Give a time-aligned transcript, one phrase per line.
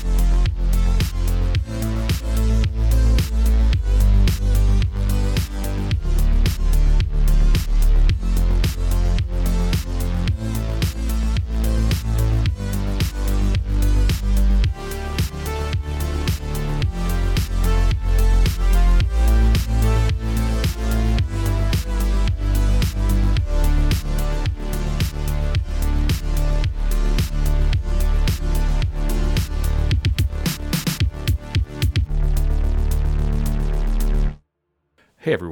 [0.00, 0.47] Hey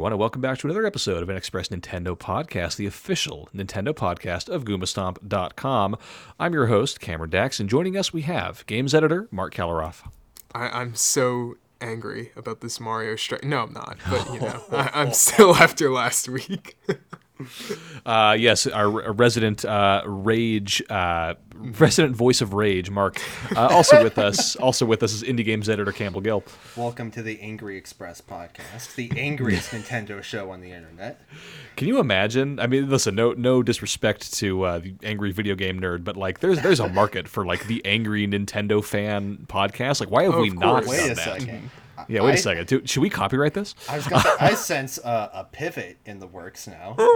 [0.07, 4.49] everyone, and welcome back to another episode of NXpress Nintendo podcast, the official Nintendo podcast
[4.49, 5.97] of GoombaStomp.com.
[6.39, 10.09] I'm your host, Cameron Dax, and joining us we have games editor Marc Kaliroff.
[10.55, 13.43] I, I'm so angry about this Mario strike.
[13.43, 13.97] No, I'm not.
[14.09, 16.79] But you know, I, I'm still after last week.
[18.07, 23.21] Uh, yes, our, our resident uh, rage, uh, resident voice of rage, Marc.
[23.55, 26.45] Uh, also with us, also with us is indie games editor Campbell Gill.
[26.77, 31.21] Welcome to the Angry Express podcast, the angriest Nintendo show on the internet.
[31.77, 32.61] Can you imagine?
[32.61, 36.39] I mean, listen, no no disrespect to uh, the angry video game nerd, but like,
[36.39, 39.99] there's there's a market for like the angry Nintendo fan podcast.
[39.99, 41.41] Like, why have Oh, we not Wait a that?
[41.41, 41.71] second.
[42.09, 42.67] Yeah, wait a I- second.
[42.67, 43.75] Do- Should we copyright this?
[43.89, 46.97] I was gonna say, I sense uh, a pivot in the works now.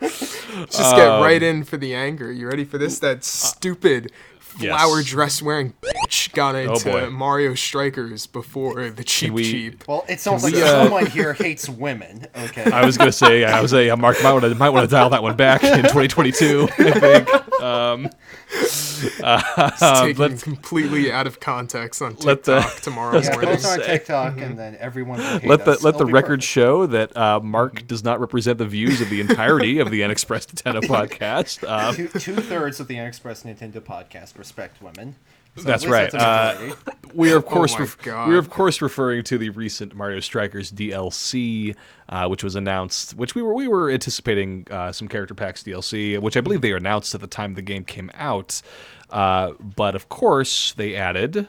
[0.00, 2.30] Just get right in for the anger.
[2.30, 2.98] You ready for this?
[3.00, 4.12] That stupid
[4.58, 4.70] yes.
[4.76, 5.74] flower dress wearing
[6.14, 7.10] bitch got into boy.
[7.10, 9.84] Mario Strikers before the cheap we- cheap.
[9.88, 12.26] Well, it sounds like we, uh, someone here hates women.
[12.36, 12.70] Okay.
[12.70, 14.94] I was gonna say, I was say, uh, Marc might want to might want to
[14.94, 16.68] dial that one back in 2022.
[16.78, 17.60] I think.
[17.62, 18.10] Um,
[18.56, 23.50] It's taken let's- completely out of context on Let the- TikTok tomorrow yeah, morning.
[23.50, 23.86] post on say.
[23.86, 25.82] TikTok, and then everyone will hate let the us.
[25.82, 26.44] let the It'll be record perfect.
[26.44, 30.46] show that uh, Marc does not represent the views of the entirety of the NXpress
[30.46, 31.68] Nintendo podcast.
[31.68, 35.16] Um, Two two thirds of the NXpress Nintendo podcast respect women.
[35.56, 36.12] So That's right.
[36.12, 36.74] a Uh,
[37.14, 40.20] we are of course my ref- we are of course referring to the recent Mario
[40.20, 41.76] Strikers DLC,
[42.08, 46.18] uh, which was announced, which we were we were anticipating uh, some character packs DLC,
[46.18, 48.60] which I believe they announced at the time the game came out.
[49.10, 51.46] Uh, but of course, they added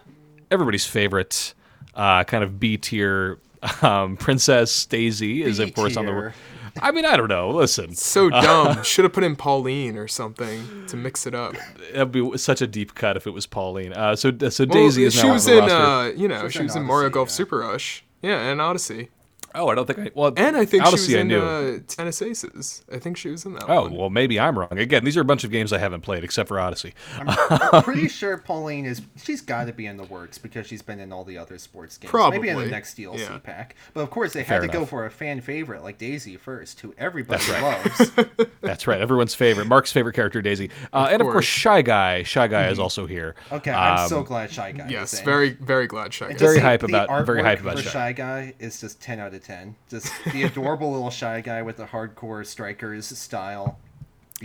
[0.52, 1.56] everybody's favorite
[1.96, 3.40] uh, kind of B tier
[3.82, 6.34] um, Princess Daisy is of course on the.
[6.76, 6.88] B-tier.
[6.90, 7.50] I mean, I don't know.
[7.50, 8.84] Listen, So dumb.
[8.84, 11.56] Should have put in Pauline or something to mix it up.
[11.92, 13.94] it'd be such a deep cut if it was Pauline.
[13.94, 15.78] Uh, so so Well, Daisy is she now was on the in, roster.
[15.78, 17.34] uh, you know, was she was in Mario Golf yeah.
[17.34, 18.04] Super Rush.
[18.22, 19.10] Yeah, and Odyssey.
[19.56, 20.12] Oh, I don't think I.
[20.14, 21.42] Well, And I think Odyssey she was I in knew.
[21.42, 22.84] uh, Tennis Aces.
[22.92, 23.96] I think she was in that Oh one.
[23.96, 24.78] well, maybe I'm wrong.
[24.78, 26.94] Again, these are a bunch of games I haven't played except for Odyssey.
[27.18, 29.02] I'm pretty sure Pauline is.
[29.22, 31.98] She's got to be in the works because she's been in all the other sports
[31.98, 32.14] games.
[32.32, 33.38] Maybe in the next DLC yeah.
[33.40, 33.76] pack.
[33.94, 36.80] But of course, they Fair had to go for a fan favorite like Daisy first,
[36.82, 38.28] who everybody That's loves.
[38.62, 39.00] That's right.
[39.00, 41.46] Everyone's favorite, Marc's favorite character, Daisy, uh, and of course course.
[41.46, 42.24] Shy Guy.
[42.24, 43.36] Shy Guy is also here.
[43.52, 44.88] Okay, I'm Um, so glad Shy Guy.
[44.90, 45.26] Yes, is in.
[45.26, 46.38] very, very glad Shy Guy.
[46.38, 47.90] Very hype about- very hype about for Shy.
[47.92, 49.76] Shy Guy is just ten out of ten.
[49.90, 53.80] Just the adorable little Shy Guy with the hardcore strikers style.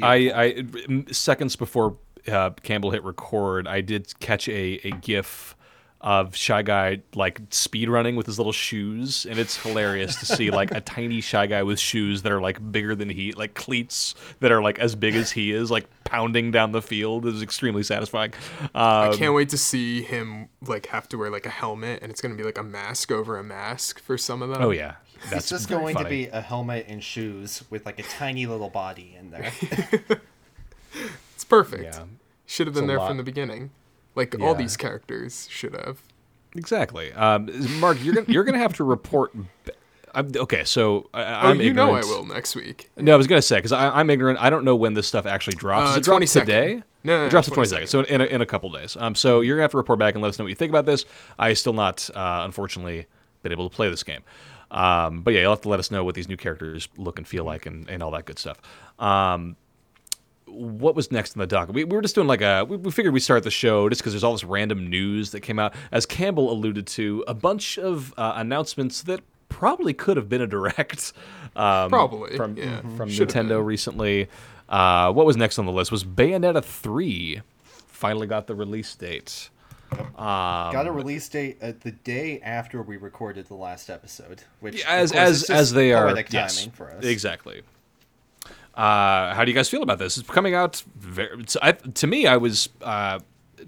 [0.00, 0.64] I, I
[1.10, 1.96] seconds before
[2.28, 5.56] uh, Campbell hit record, I did catch a, a GIF
[6.02, 10.50] of Shy Guy like speed running with his little shoes, and it's hilarious to see
[10.50, 14.14] like a tiny Shy Guy with shoes that are like bigger than he, like cleats
[14.40, 17.26] that are like as big as he is, like pounding down the field.
[17.26, 18.32] It is extremely satisfying.
[18.60, 22.10] Um, I can't wait to see him like have to wear like a helmet, and
[22.10, 24.62] it's gonna be like a mask over a mask for some of them.
[24.62, 24.94] oh yeah,
[25.24, 26.04] that's It's just going funny.
[26.04, 29.52] to be a helmet and shoes with like a tiny little body in there.
[31.34, 31.84] it's perfect.
[31.84, 32.04] Yeah.
[32.46, 33.08] Should have been there lot.
[33.08, 33.70] from the beginning.
[34.14, 34.44] Like Yeah.
[34.46, 35.98] all these characters should have.
[36.56, 37.48] Exactly, um,
[37.80, 37.98] Mark.
[38.02, 39.32] You're gonna you're gonna have to report.
[40.12, 42.90] I'm, okay, so I, Oh, I'm you know I will next week.
[42.96, 44.40] No, I was gonna say because I'm ignorant.
[44.42, 45.94] I don't know when this stuff actually drops.
[45.94, 46.40] Uh, it drop 22nd.
[46.40, 46.82] today?
[47.04, 47.82] No, no, it drops the 22nd.
[47.82, 47.88] 22nd.
[47.88, 48.96] So in a, in a couple days.
[48.98, 50.70] Um, so you're gonna have to report back and let us know what you think
[50.70, 51.04] about this.
[51.38, 53.06] I still not, uh, unfortunately,
[53.44, 54.22] been able to play this game.
[54.72, 57.26] Um, but yeah, you'll have to let us know what these new characters look and
[57.26, 58.60] feel like and, and all that good stuff.
[58.98, 59.56] Um,
[60.50, 61.74] what was next in the docket?
[61.74, 62.64] We, we were just doing like a.
[62.64, 65.40] We, we figured we'd start the show just because there's all this random news that
[65.40, 65.74] came out.
[65.92, 70.46] As Campbell alluded to, a bunch of uh, announcements that probably could have been a
[70.46, 71.12] direct.
[71.56, 72.80] Um, Probably, from yeah.
[72.96, 73.64] from Should've Nintendo been.
[73.64, 74.28] recently.
[74.68, 77.42] Uh, what was next on the list was Bayonetta three.
[77.88, 79.50] Finally got the release date.
[80.16, 84.86] Got a release date at the day after we recorded the last episode, which of
[84.88, 86.06] As course, as just as they are.
[86.06, 87.04] poetic Yes, timing for us.
[87.04, 87.62] exactly.
[88.74, 90.16] Uh, how do you guys feel about this?
[90.16, 91.40] It's coming out very.
[91.40, 93.20] It's, I, to me, I was uh,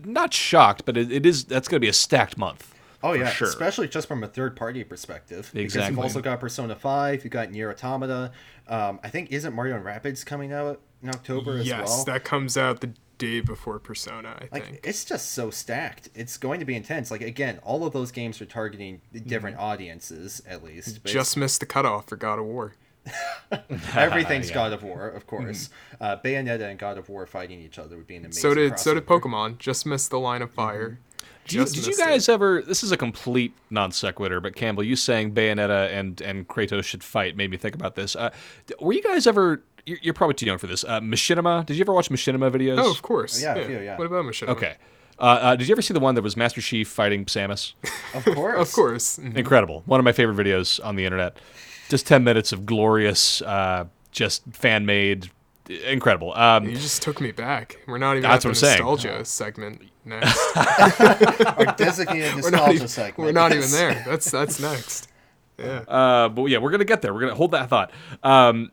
[0.04, 1.44] not shocked, but it, it is.
[1.44, 2.72] That's going to be a stacked month.
[3.02, 3.48] Oh yeah, sure.
[3.48, 5.50] especially just from a third party perspective.
[5.54, 5.64] Exactly.
[5.64, 8.30] Because you've also got Persona Five, you've got Nier Automata.
[8.68, 11.80] Um, I think isn't Mario and Rabbids coming out in October as well?
[11.80, 14.36] Yes, that comes out the day before Persona.
[14.40, 14.80] I Like think.
[14.84, 16.10] it's just so stacked.
[16.14, 17.10] It's going to be intense.
[17.10, 21.04] Like again, all of those games are targeting different audiences at least.
[21.04, 22.74] Just missed the cutoff for God of War.
[23.94, 24.54] everything's Yeah.
[24.54, 25.70] God of War, of course.
[26.00, 28.40] Uh, Bayonetta and God of War fighting each other would be an amazing.
[28.40, 29.06] So did so did.
[29.06, 29.58] Pokemon.
[29.58, 30.98] Just missed the line of fire.
[31.46, 32.04] Do you, did you missed it.
[32.04, 32.62] guys ever?
[32.62, 37.02] This is a complete non sequitur, but Campbell, you saying Bayonetta and and Kratos should
[37.02, 38.14] fight made me think about this.
[38.14, 38.30] Uh,
[38.80, 39.62] were you guys ever?
[39.84, 40.84] You're, you're probably too young for this.
[40.84, 41.66] Uh, Machinima.
[41.66, 42.78] Did you ever watch Machinima videos?
[42.78, 43.42] Oh, of course.
[43.42, 43.98] Yeah, a few, yeah.
[43.98, 44.50] What about Machinima?
[44.50, 44.76] Okay.
[45.18, 47.74] Uh, uh, did you ever see the one that was Master Chief fighting Samus?
[48.14, 49.18] Of course, Of course.
[49.18, 49.36] Mhm.
[49.36, 49.82] Incredible.
[49.86, 51.36] One of my favorite videos on the internet.
[51.92, 55.30] Just 10 minutes of glorious, uh, just fan made.
[55.68, 56.32] Incredible.
[56.32, 57.76] Um, You just took me back.
[57.86, 58.78] We're not even That's at the what I'm saying.
[58.82, 60.56] nostalgia segment next.
[60.56, 63.18] Our designated we're, not nostalgia even, segment.
[63.18, 64.02] we're not even there.
[64.06, 65.08] That's that's next.
[65.58, 65.80] Yeah.
[65.86, 67.12] Uh, but yeah, we're gonna get there.
[67.12, 67.92] We're gonna hold that thought.
[68.22, 68.72] Um,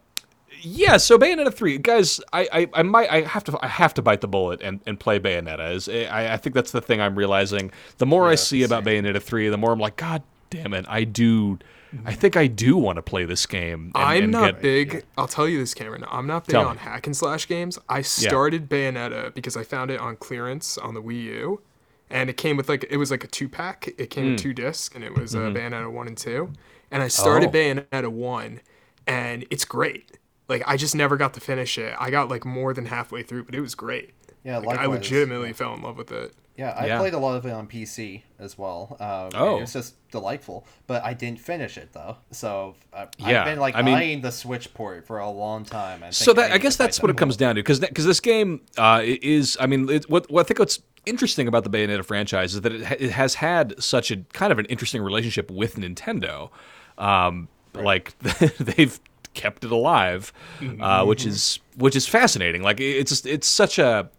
[0.61, 2.21] yeah, so Bayonetta three, guys.
[2.31, 4.97] I, I, I might I have to I have to bite the bullet and, and
[4.97, 5.73] play Bayonetta.
[5.75, 7.71] Is I, I think that's the thing I'm realizing.
[7.97, 11.03] The more I see about Bayonetta three, the more I'm like, God damn it, I
[11.03, 11.59] do.
[12.05, 13.91] I think I do want to play this game.
[13.95, 15.03] and- I'm and not get- big.
[15.17, 16.05] I'll tell you this, Cameron.
[16.09, 16.81] I'm not big Tell on me.
[16.81, 17.79] hack and slash games.
[17.89, 21.61] I started Bayonetta because I found it on clearance on the Wii U,
[22.09, 23.89] and it came with like it was like a two pack.
[23.97, 24.31] It came Hmm.
[24.33, 26.51] with two discs, and it was uh, Bayonetta one and two.
[26.91, 27.79] And I started Mm-hmm.
[27.79, 27.99] Oh.
[28.01, 28.61] Bayonetta one,
[29.07, 30.17] and it's great.
[30.47, 31.95] Like I just never got to finish it.
[31.99, 34.13] I got like more than halfway through, but it was great.
[34.43, 36.33] Yeah, Like, I legitimately fell in love with it.
[36.59, 36.99] Yeah, I Yeah.
[36.99, 38.97] played a lot of it on PC as well.
[38.99, 39.53] Um, Oh.
[39.55, 40.67] and it's just delightful.
[40.87, 44.21] But I didn't finish it though, so uh, Yeah, I've been like I mean- eyeing
[44.21, 46.03] the Switch port for a long time.
[46.03, 48.05] I So that I need guess that's that what it comes down to because because
[48.05, 51.69] this game uh, is I mean it, what what I think what's interesting about the
[51.69, 55.01] Bayonetta franchise is that it, ha- it has had such a kind of an interesting
[55.01, 56.49] relationship with Nintendo,
[56.97, 58.17] um, like
[58.59, 58.99] they've
[59.33, 60.33] kept it alive,
[60.81, 62.61] uh, which is which is fascinating.
[62.63, 64.09] Like it's just, it's such a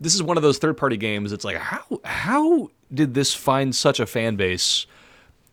[0.00, 1.32] this is one of those third party games.
[1.32, 4.86] It's like how how did this find such a fan base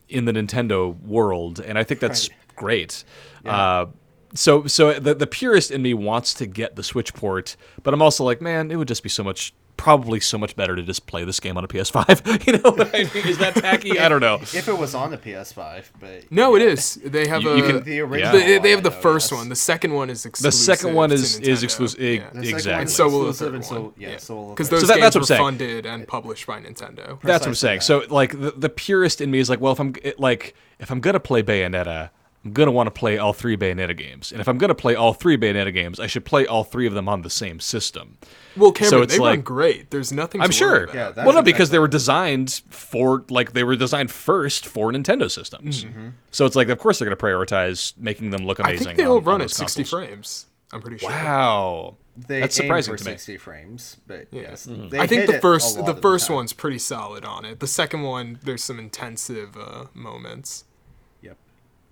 [0.10, 3.04] in the Nintendo world, and I think that's great.
[3.46, 3.88] Uh,
[4.34, 8.02] so so the the purist in me wants to get the Switch port, but I'm
[8.02, 11.08] also like, man, it would just be so much probably so much better to just
[11.08, 12.46] play this game on a PS5.
[12.46, 13.26] you know what I mean?
[13.28, 14.00] Is that tacky?
[14.00, 14.36] I don't know.
[14.36, 16.96] If it was on the PS5, but No, it is.
[17.04, 18.02] They have You- a you can- the Yeah.
[18.04, 18.32] original.
[18.34, 19.50] they, they have the first one.
[19.50, 20.52] The second one is exclusive.
[20.60, 21.64] The second one is is Nintendo.
[21.64, 22.00] exclusive.
[22.00, 22.20] Yeah.
[22.20, 22.72] The second Exactly.
[22.74, 23.94] one's And so will the exclusive, third and so one.
[23.98, 25.42] yeah, so will the Because third those So that- games that's what were I'm saying.
[25.72, 27.22] funded and published by Nintendo.
[27.24, 27.80] That's what I'm saying.
[27.80, 27.84] that.
[27.86, 31.00] So like the, the purist in me is like, well, if I'm like if I'm
[31.00, 32.10] gonna play Bayonetta,
[32.44, 35.14] I'm gonna want to play all three Bayonetta games, and if I'm gonna play all
[35.14, 38.18] three Bayonetta games, I should play all three of them on the same system.
[38.58, 39.92] Well, Cameron, it's they run like- great.
[39.92, 40.42] There's nothing.
[40.42, 40.72] I'm to sure.
[40.72, 40.96] Worry about.
[40.96, 44.92] Yeah, that's well, no, because they were designed for like they were designed first for
[44.92, 45.86] Nintendo systems.
[46.32, 48.68] So it's like, of course, they're going to prioritize making them look amazing.
[48.68, 48.86] I amazing.
[48.88, 49.90] think they all run on at those 60 consoles.
[50.08, 50.46] frames.
[50.74, 51.10] I'm pretty sure.
[51.10, 53.12] Wow, They that's aim surprising for to me.
[53.12, 54.42] 60 frames, but Yeah.
[54.42, 54.88] yes, Mm-hmm.
[54.90, 57.60] they I think the first the of the first one's pretty solid on it.
[57.60, 60.71] The second one, there's some intensive uh, moments, Yep.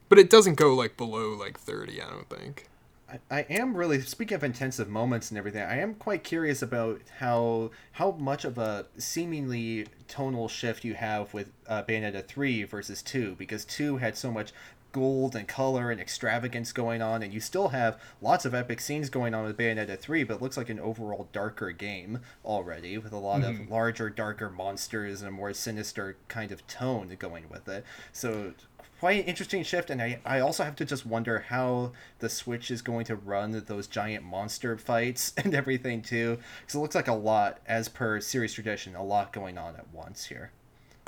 [0.09, 2.01] But it doesn't go like below like 30.
[2.01, 2.67] I don't think.
[3.11, 5.63] I, I am really speaking of intensive moments and everything.
[5.63, 11.33] I am quite curious about how how much of a seemingly tonal shift you have
[11.33, 14.51] with uh, Bayonetta three versus two, because two had so much
[14.91, 19.09] gold and color and extravagance going on, and you still have lots of epic scenes
[19.09, 23.13] going on with Bayonetta three, but it looks like an overall darker game already with
[23.13, 27.67] a lot of larger, darker monsters and a more sinister kind of tone going with
[27.67, 27.85] it.
[28.11, 28.53] So
[28.99, 32.69] quite an interesting shift and I, I also have to just wonder how the switch
[32.69, 37.07] is going to run those giant monster fights and everything too because it looks like
[37.07, 40.51] a lot as per series tradition a lot going on at once here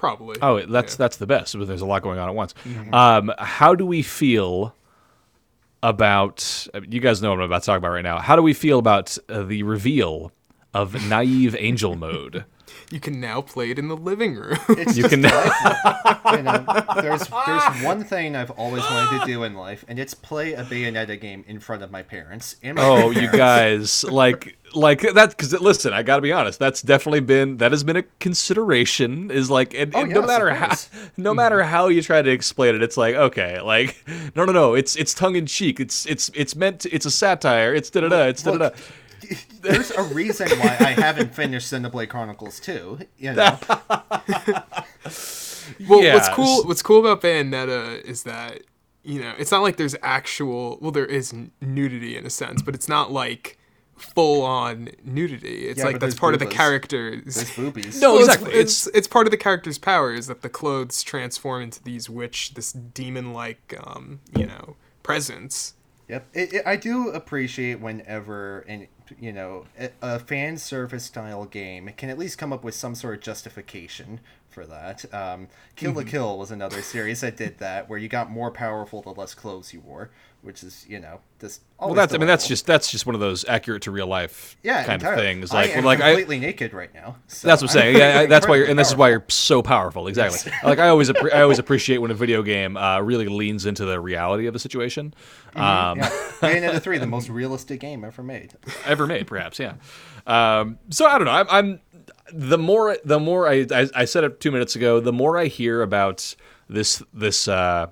[0.01, 0.35] Probably.
[0.41, 0.81] Oh, that's Yeah.
[0.81, 0.97] Mm-hmm.
[0.97, 1.55] that's the best.
[1.55, 2.55] But there's a lot going on at once.
[2.91, 4.73] Um, how do we feel
[5.83, 6.67] about?
[6.89, 8.17] You guys know what I'm about to talk about right now.
[8.17, 10.31] How do we feel about uh, the reveal
[10.73, 12.45] of naive angel mode?
[12.91, 14.57] You can now play it in the living room.
[14.69, 15.21] it's You just can.
[15.21, 16.31] delightful.
[16.33, 16.65] you know,
[17.01, 20.63] there's there's one thing I've always wanted to do in life and it's play a
[20.63, 25.29] Bayonetta game in front of my parents in my Oh, you guys, like, like that.
[25.29, 26.59] Because listen, I got to be honest.
[26.59, 29.31] That's definitely been that has been a consideration.
[29.31, 30.67] Is like, and, Oh, and no matter how,
[31.17, 31.35] no mm-hmm.
[31.37, 34.03] matter how you try to explain it, it's like, okay, like,
[34.35, 34.73] no, no, no.
[34.73, 35.79] It's it's tongue in cheek.
[35.79, 36.81] It's it's it's meant.
[36.81, 37.73] To, it's a satire.
[37.73, 38.23] It's da da da.
[38.27, 38.63] It's da da da.
[38.65, 38.75] Look,
[39.61, 42.99] there's a reason why I haven't finished Xenoblade Chronicles 2.
[43.17, 43.57] You know,
[45.87, 48.61] Well, Yeah, what's cool what's cool about Bayonetta is that
[49.03, 52.75] you know it's not like there's actual well there is nudity in a sense, but
[52.75, 53.57] it's not like
[53.95, 55.67] full on nudity.
[55.67, 56.51] It's Yeah, like that's there's part of the boobas.
[56.51, 57.35] characters.
[57.35, 58.01] there's boobies.
[58.01, 58.51] No, Well, exactly.
[58.53, 62.73] It's, it's part of the character's powers that the clothes transform into these witch, this
[62.73, 65.75] demon like, um, you know, presence.
[66.09, 68.87] Yep, it, it, I do appreciate whenever, and
[69.19, 72.95] you know a, a fan service style game can at least come up with some
[72.95, 75.05] sort of justification for that.
[75.13, 75.99] Um, Kill Mm-hmm.
[75.99, 79.33] la Kill was another series that did that, where you got more powerful the less
[79.33, 80.09] clothes you wore,
[80.41, 83.21] which is you know just Well, that's I mean that's just that's just one of
[83.21, 85.21] those accurate to real life yeah kind entirely.
[85.21, 85.51] of things.
[85.51, 87.17] I Like am well, like I completely naked right now.
[87.27, 87.97] so That's what I'm saying.
[87.97, 90.07] Yeah, I- that's why you're, and this is why you're so powerful.
[90.07, 90.51] Exactly.
[90.63, 93.85] Like I always, appre- I always appreciate when a video game uh, really leans into
[93.85, 95.13] the reality of the situation,
[95.55, 96.09] um, Yeah.
[96.39, 98.53] Bayonetta 3, the most realistic game ever made.
[98.85, 99.59] ever made, perhaps.
[99.59, 99.73] Yeah.
[100.27, 101.31] Um, so I don't know.
[101.31, 101.79] I'm, I'm
[102.33, 104.99] the more the more I, I I said it two minutes ago.
[104.99, 106.35] The more I hear about
[106.69, 107.47] this this.
[107.47, 107.87] Uh,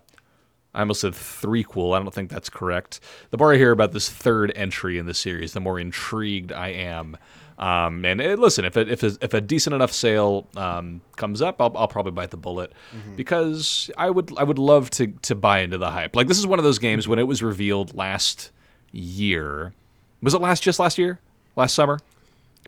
[0.74, 1.96] I almost said threequel.
[1.96, 3.00] I don't think that's correct.
[3.32, 6.70] The more I hear about this third entry in the series, the more intrigued I
[6.70, 7.18] am.
[7.58, 11.42] Um, and eh, listen, if, it, if, a, if a decent enough sale um, comes
[11.42, 12.72] up, I'll, I'll probably bite the bullet
[13.18, 16.16] because I would I would love to to buy into the hype.
[16.16, 18.52] Like this is one of those games when it was revealed last
[18.94, 19.74] year.
[20.22, 21.20] Was it last just last year?
[21.58, 22.00] Last summer?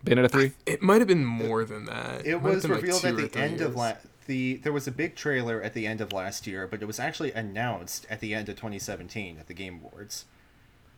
[0.04, 0.52] Bayonetta three.
[0.66, 2.26] It might have been more than that.
[2.26, 3.96] It might have was been like revealed at the three end of years.
[4.22, 6.86] La- the there was a big trailer at the end of last year, but it
[6.86, 10.24] was actually announced at the end of 2017 at the Game Awards.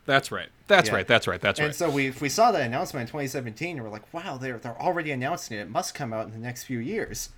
[0.05, 0.49] That's right.
[0.67, 0.95] That's Yeah.
[0.95, 1.07] right.
[1.07, 1.41] That's right.
[1.41, 1.69] That's And right.
[1.69, 4.79] And so we we saw that announcement in 2017 and we're like, "Wow, they're they're
[4.81, 5.61] already announcing it.
[5.61, 7.29] It must come out in the next few years."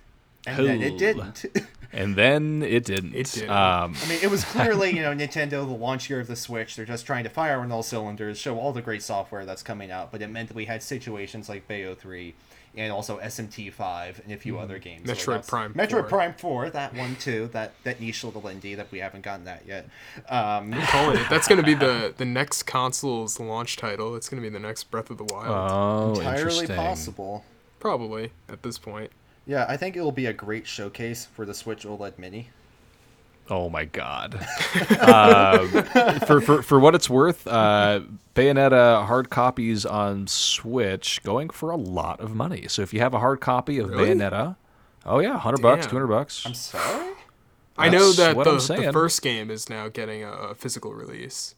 [0.46, 1.44] And then it didn't.
[1.92, 3.14] and then it didn't.
[3.14, 3.50] It didn't.
[3.50, 6.76] Um, I mean, it was clearly, you know, Nintendo, the launch year of the Switch,
[6.76, 9.90] they're just trying to fire on all cylinders, show all the great software that's coming
[9.90, 12.34] out, but it meant that we had situations like Bayo 3
[12.78, 15.08] and also SMT 5 and a few other games.
[15.08, 16.02] Metroid where Prime Metroid 4.
[16.04, 19.64] Prime 4, that one too, that, that niche little indie that we haven't gotten that
[19.66, 19.88] yet.
[20.28, 21.26] Um, calling it.
[21.28, 24.14] That's going to be the the next console's launch title.
[24.14, 26.16] It's going to be the next Breath of the Wild.
[26.16, 27.44] oh, entirely possible.
[27.80, 29.10] Probably at this point.
[29.46, 32.50] Yeah, I think it will be a great showcase for the Switch OLED Mini.
[33.50, 34.34] Oh my god.
[35.00, 35.68] um,
[36.26, 38.00] for, for for what it's worth, uh,
[38.34, 42.66] Bayonetta hard copies on Switch going for a lot of money.
[42.68, 44.10] So if you have a hard copy of Really?
[44.10, 44.56] Bayonetta,
[45.06, 46.44] oh yeah, hundred bucks, two hundred bucks.
[46.44, 47.14] I'm sorry?
[47.78, 51.54] I know that the, the first game is now getting a, a physical release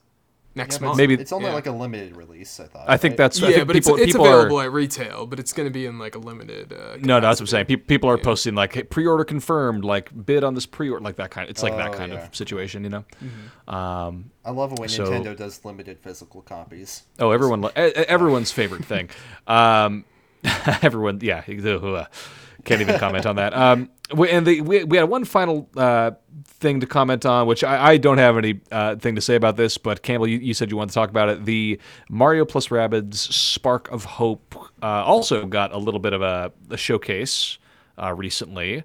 [0.54, 0.97] next Yeah, but month.
[0.99, 1.54] Maybe- it's only Yeah.
[1.54, 2.85] like a limited release, I thought.
[2.88, 3.16] I think right?
[3.19, 3.42] that's.
[3.42, 4.64] I yeah, think but people, it's, it's people available are.
[4.64, 6.73] at retail, but it's going to be in like a limited.
[6.73, 7.64] Uh, No, no, that's what I'm saying.
[7.66, 7.76] capacity.
[7.76, 8.25] Pe- People are Yeah.
[8.25, 11.49] posting like hey, pre-order confirmed, like bid on this pre-order, like that kind.
[11.49, 12.26] It's like that Oh, kind yeah.
[12.26, 13.04] of situation, you know.
[13.23, 13.75] Mm-hmm.
[13.75, 17.02] Um, I love it when So- Nintendo does limited physical copies.
[17.19, 19.09] Oh, everyone, lo- everyone's favorite thing.
[19.47, 20.04] Um,
[20.83, 22.04] everyone, yeah, uh,
[22.64, 23.54] can't even comment on that.
[23.54, 26.12] Um, we, and the, we we had one final uh,
[26.44, 29.56] thing to comment on, which I, I don't have any uh, thing to say about
[29.56, 31.44] this, but Campbell, you, you said you wanted to talk about it.
[31.44, 36.52] The Mario plus Rabbids Spark of Hope uh, also got a little bit of a,
[36.70, 37.58] a showcase
[38.00, 38.82] uh, recently.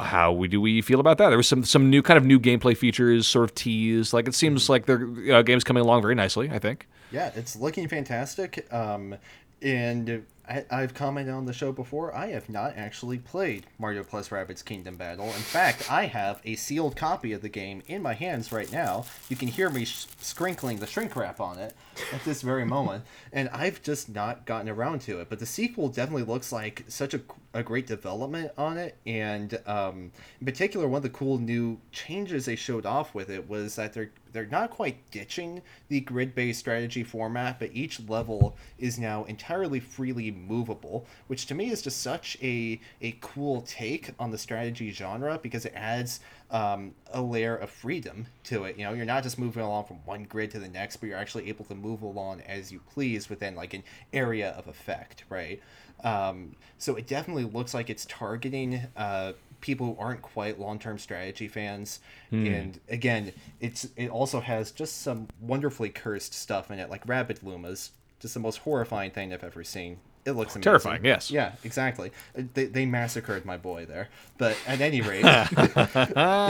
[0.00, 1.28] How we do we feel about that?
[1.28, 4.14] There was some some new kind of new gameplay features, sort of teased.
[4.14, 6.48] Like it seems like their uh, game's coming along very nicely.
[6.50, 6.88] I think.
[7.12, 8.66] Yeah, it's looking fantastic.
[8.72, 9.16] Um,
[9.62, 12.14] and I, I've commented on the show before.
[12.14, 15.26] I have not actually played Mario Plus Rabbids Kingdom Battle.
[15.26, 19.06] In fact, I have a sealed copy of the game in my hands right now.
[19.28, 21.74] You can hear me sh- sprinkling the shrink wrap on it
[22.12, 25.28] at this very moment, and I've just not gotten around to it.
[25.28, 27.20] But the sequel definitely looks like such a,
[27.52, 32.46] a great development on it, and um, in particular, one of the cool new changes
[32.46, 37.02] they showed off with it was that they're they're not quite ditching the grid-based strategy
[37.02, 42.36] format, but each level is now entirely freely movable, which to me is just such
[42.42, 47.70] a a cool take on the strategy genre because it adds um, a layer of
[47.70, 48.76] freedom to it.
[48.76, 51.18] You know, you're not just moving along from one grid to the next, but you're
[51.18, 55.60] actually able to move along as you please within like an area of effect, right?
[56.04, 59.32] Um, so it definitely looks like it's targeting uh,
[59.66, 61.98] people who aren't quite long-term strategy fans
[62.30, 67.40] and again it's it also has just some wonderfully cursed stuff in it like Rabbid
[67.42, 70.62] Lumas just the most horrifying thing i've ever seen it looks amazing.
[70.62, 71.30] Terrifying, yes.
[71.30, 74.08] yeah exactly Uh, they, they massacred my boy there
[74.38, 75.24] but at any rate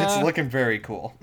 [0.03, 1.15] it's looking very cool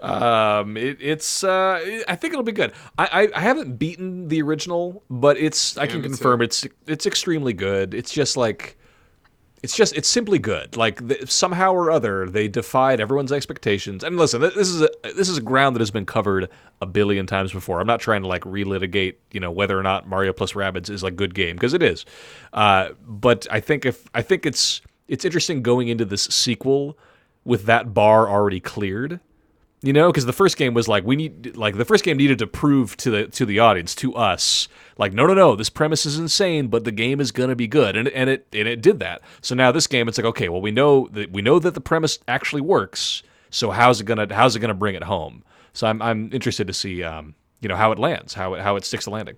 [0.00, 2.72] Um, it, it's uh, I think it'll be good.
[2.98, 6.08] I, I I haven't beaten the original, but it's I Yeah, can too.
[6.08, 7.94] confirm it's it's extremely good.
[7.94, 8.76] It's just like
[9.62, 10.76] it's just it's simply good.
[10.76, 14.02] Like the, somehow or other they defied everyone's expectations.
[14.02, 16.48] And listen, this is a this is a ground that has been covered
[16.80, 17.80] a billion times before.
[17.80, 21.04] I'm not trying to like relitigate, you know, whether or not Mario plus Rabbids is
[21.04, 22.04] a good game because it is.
[22.52, 26.98] Uh, but I think if I think it's it's interesting going into this sequel
[27.44, 29.20] with that bar already cleared
[29.82, 32.38] you know because the first game was like we need like the first game needed
[32.38, 36.06] to prove to the to the audience to us like no no no this premise
[36.06, 37.96] is insane but the game is gonna be good.
[37.96, 39.22] And, and it and it did that.
[39.40, 41.80] So now this game it's like okay well we know that we know that the
[41.80, 45.44] premise actually works so how's it gonna how's it gonna bring it home?
[45.74, 48.76] So i'm, I'm interested to see um you know how it lands, how it how
[48.76, 49.36] it sticks the landing.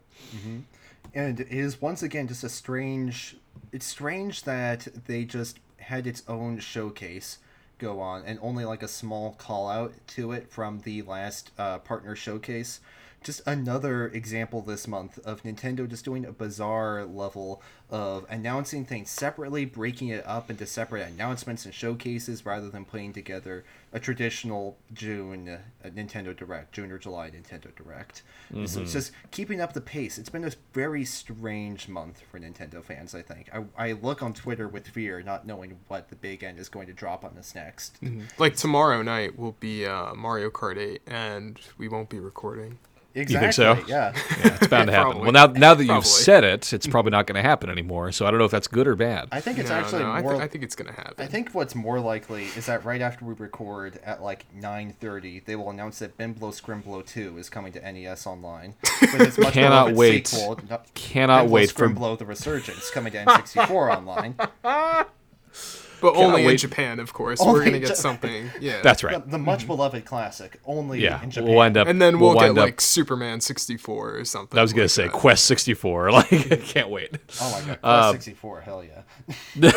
[1.14, 3.36] and it is once again just a strange
[3.72, 7.38] it's strange that they just had its own showcase
[7.78, 11.78] go on and only like a small call out to it from the last uh,
[11.78, 12.80] partner showcase
[13.24, 19.10] just another example this month of nintendo just doing a bizarre level of announcing things
[19.10, 24.76] separately breaking it up into separate announcements and showcases rather than putting together a traditional
[24.92, 28.22] june uh, nintendo direct june or july nintendo direct.
[28.66, 30.18] So it's just keeping up the pace.
[30.18, 33.48] It's been a very strange month for nintendo fans i think.
[33.52, 36.86] I, I look on twitter with fear not knowing what the Big N is going
[36.86, 37.98] to drop on us next.
[38.38, 42.78] Like tomorrow night will be uh, Mario Kart 8, and we won't be recording.
[43.14, 43.78] Exactly so?
[43.86, 44.12] yeah
[44.44, 45.12] Yeah, it's bound to happen.
[45.12, 45.22] Probably.
[45.22, 48.12] Well, now now that you've said it, it's probably not going to happen anymore.
[48.12, 49.28] So I don't know if that's good or bad.
[49.32, 51.14] i think it's no, actually no, I, more thi- I think it's gonna happen.
[51.18, 55.56] I think what's more likely is that right after we record at like 9:30, they
[55.56, 58.74] will announce that Bimblo Scrimblow 2 is coming to NES Online.
[59.00, 60.26] With its much Cannot wait.
[60.26, 64.34] Sequel, no- Cannot Bimblo wait for- Scrimblow the Resurgence coming to N64 Online.
[66.00, 66.56] but only in.
[66.56, 67.40] Japan, of course.
[67.40, 68.50] Only We're gonna get Ja- something.
[68.60, 68.80] Yeah.
[68.82, 69.28] That's right.
[69.30, 71.48] the much beloved classic, only Yeah, in Japan.
[71.50, 74.58] we'll end up and then we'll, get wind up- like Superman 64 or something.
[74.58, 75.12] I was gonna like say that.
[75.12, 76.10] Quest 64.
[76.12, 77.16] Like, I can't wait.
[77.40, 79.72] Oh my god, Uh, Quest 64, hell yeah.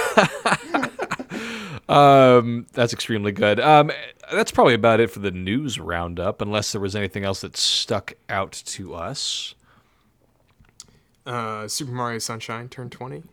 [1.90, 3.60] Um, that's extremely good.
[3.62, 3.92] Um,
[4.32, 8.14] that's probably about it for the news roundup, unless there was anything else that stuck
[8.28, 9.56] out to us.
[11.26, 13.24] Uh, Super Mario Sunshine turned 20.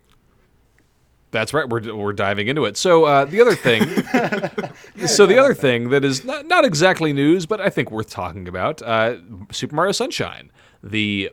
[1.34, 1.68] That's right.
[1.68, 2.76] We're, we're diving into it.
[2.76, 3.82] So uh, the other thing,
[5.08, 8.46] so the other thing that is not, not exactly news, but I think worth talking
[8.46, 9.16] about, uh,
[9.50, 11.32] Super Mario Sunshine, the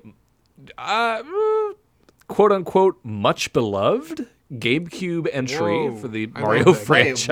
[0.79, 1.21] uh,
[2.27, 6.89] quote unquote much beloved GameCube entry Whoa, for the Mario love that.
[6.89, 7.29] Wait, franchise.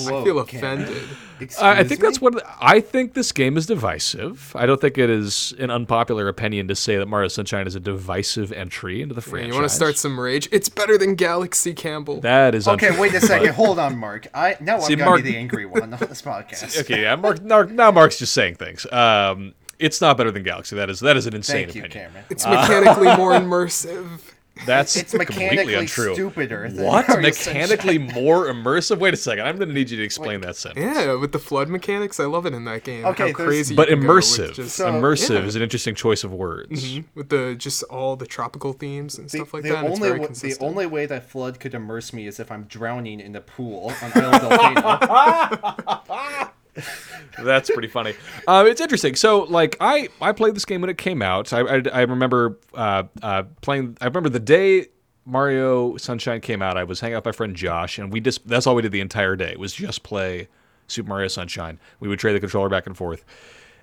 [0.00, 0.24] I quote?
[0.24, 0.82] feel Cameron?
[0.82, 1.02] offended.
[1.40, 2.24] Excuse I I think that's me?
[2.26, 2.34] one.
[2.34, 4.52] Of the, I think this game is divisive.
[4.56, 7.80] I don't think it is an unpopular opinion to say that Mario Sunshine is a
[7.80, 9.48] divisive entry into the Yeah, franchise.
[9.48, 10.48] you want to start some rage?
[10.50, 12.20] It's better than Galaxy Campbell.
[12.22, 13.54] That is Okay, unfair, wait a but- second.
[13.54, 14.26] Hold on, Marc.
[14.34, 16.80] I now See, I'm gonna be the angry one on this podcast.
[16.80, 17.70] Okay, yeah, Marc, Marc.
[17.70, 18.84] Now Marc's just saying things.
[18.92, 20.74] Um, it's not better than Galaxy.
[20.74, 22.08] That is that is an insane Thank you, opinion.
[22.08, 22.24] Cameron.
[22.30, 24.20] it's mechanically more immersive.
[24.66, 26.14] That's It's completely untrue.
[26.14, 26.68] stupider.
[26.70, 27.08] Than What?
[27.20, 28.98] Mechanically more immersive?
[28.98, 29.46] Wait a second.
[29.46, 30.84] I'm going to need you to explain that sentence.
[30.84, 33.04] Yeah, with the FLUDD mechanics, I love it in that game.
[33.06, 33.74] Okay, How crazy.
[33.74, 34.54] But you can go with immersive.
[34.54, 35.46] just- So- immersive yeah.
[35.46, 36.84] is an interesting choice of words.
[36.84, 39.78] Mhm, with the just all the tropical themes and The, stuff like the that.
[39.84, 42.50] and it's only very wa- the only way that FLUDD could immerse me is if
[42.52, 46.50] I'm drowning in the pool on Isle Delfino.
[47.42, 48.14] That's pretty funny.
[48.46, 49.14] Um, it's interesting.
[49.14, 51.52] So, like, I I played this game when it came out.
[51.52, 53.96] I I, I remember uh, uh, playing.
[54.00, 54.86] I remember the day
[55.24, 56.76] Mario Sunshine came out.
[56.76, 58.92] I was hanging out with my friend Josh, and we just that's all we did
[58.92, 60.48] the entire day was just play
[60.86, 61.78] Super Mario Sunshine.
[62.00, 63.24] We would trade the controller back and forth,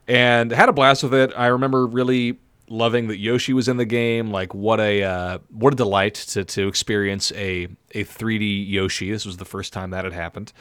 [0.08, 1.32] and had a blast with it.
[1.36, 4.32] I remember really loving that Yoshi was in the game.
[4.32, 9.12] Like, what a uh, what a delight to to experience a a 3D Yoshi.
[9.12, 10.52] This was the first time that had happened.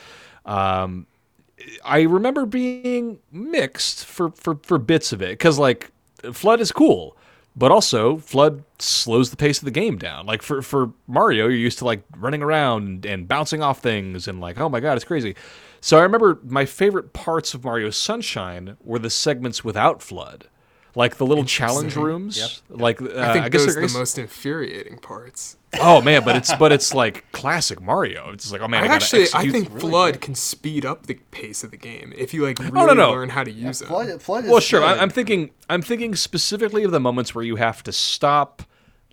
[0.44, 1.06] Um,
[1.84, 5.90] I remember being mixed for for for bits of it because like
[6.22, 7.16] FLUDD is cool,
[7.54, 10.26] but also FLUDD slows the pace of the game down.
[10.26, 14.26] Like for for Mario, you're used to like running around and, and bouncing off things
[14.28, 15.34] and like oh my god, it's crazy.
[15.80, 20.44] So I remember my favorite parts of Mario Sunshine were the segments without FLUDD.
[20.96, 24.16] Like the little challenge rooms, like uh, I think I guess those they're- the most
[24.18, 25.56] infuriating parts.
[25.80, 28.30] oh man, but it's but it's like classic Mario.
[28.32, 31.06] It's like oh man, I, I gotta actually, I execute- think FLUDD can speed up
[31.06, 33.10] the pace of the game if you like really Oh, no, no.
[33.10, 33.88] learn how to use it.
[33.88, 34.80] FLUDD, FLUDD Well, sure.
[34.80, 34.98] Good.
[34.98, 35.50] I'm thinking.
[35.68, 38.62] I'm thinking specifically of the moments where you have to stop,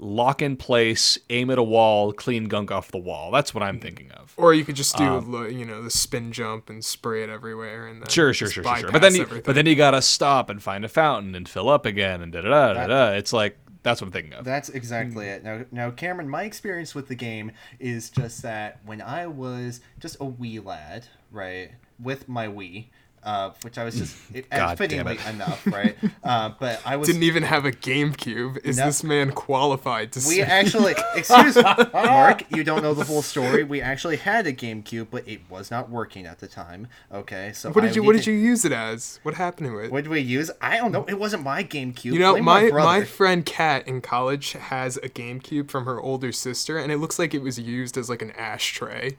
[0.03, 3.29] lock in place, aim at a wall, clean gunk off the wall.
[3.31, 4.33] That's what I'm thinking of.
[4.35, 7.85] Or you could just do, lo- you know, the spin jump and spray it everywhere,
[7.87, 8.91] and then Um, Sure, sure, sure, sure, sure.
[8.91, 9.43] But then, you, everything.
[9.45, 12.41] but then you gotta stop and find a fountain and fill up again and da
[12.41, 13.09] da da da da.
[13.11, 14.43] It's like that's what I'm thinking of.
[14.45, 15.43] That's exactly it.
[15.43, 20.17] Now, now, Cameron, my experience with the game is just that when I was just
[20.19, 22.87] a wee lad, right, with my Wii,
[23.23, 24.45] uh, which I was just it,
[24.77, 25.25] fittingly it.
[25.27, 28.63] enough, right, uh, but I was didn't even have a GameCube.
[28.65, 28.85] Is No.
[28.85, 30.41] this man qualified to We say?
[30.59, 33.63] actually, excuse me, Marc, you don't know the full story.
[33.63, 36.87] We actually had a GameCube, but it was not working at the time.
[37.11, 39.19] Okay, so what I did you What need did to- you use it as?
[39.23, 39.91] What happened to it?
[39.91, 40.49] What did we use?
[40.61, 41.05] I don't know.
[41.07, 42.05] It wasn't my GameCube.
[42.05, 42.87] You know, Blame my brother.
[42.99, 47.19] my friend Kat in college has a GameCube from her older sister, and it looks
[47.19, 49.17] like it was used as like an ashtray.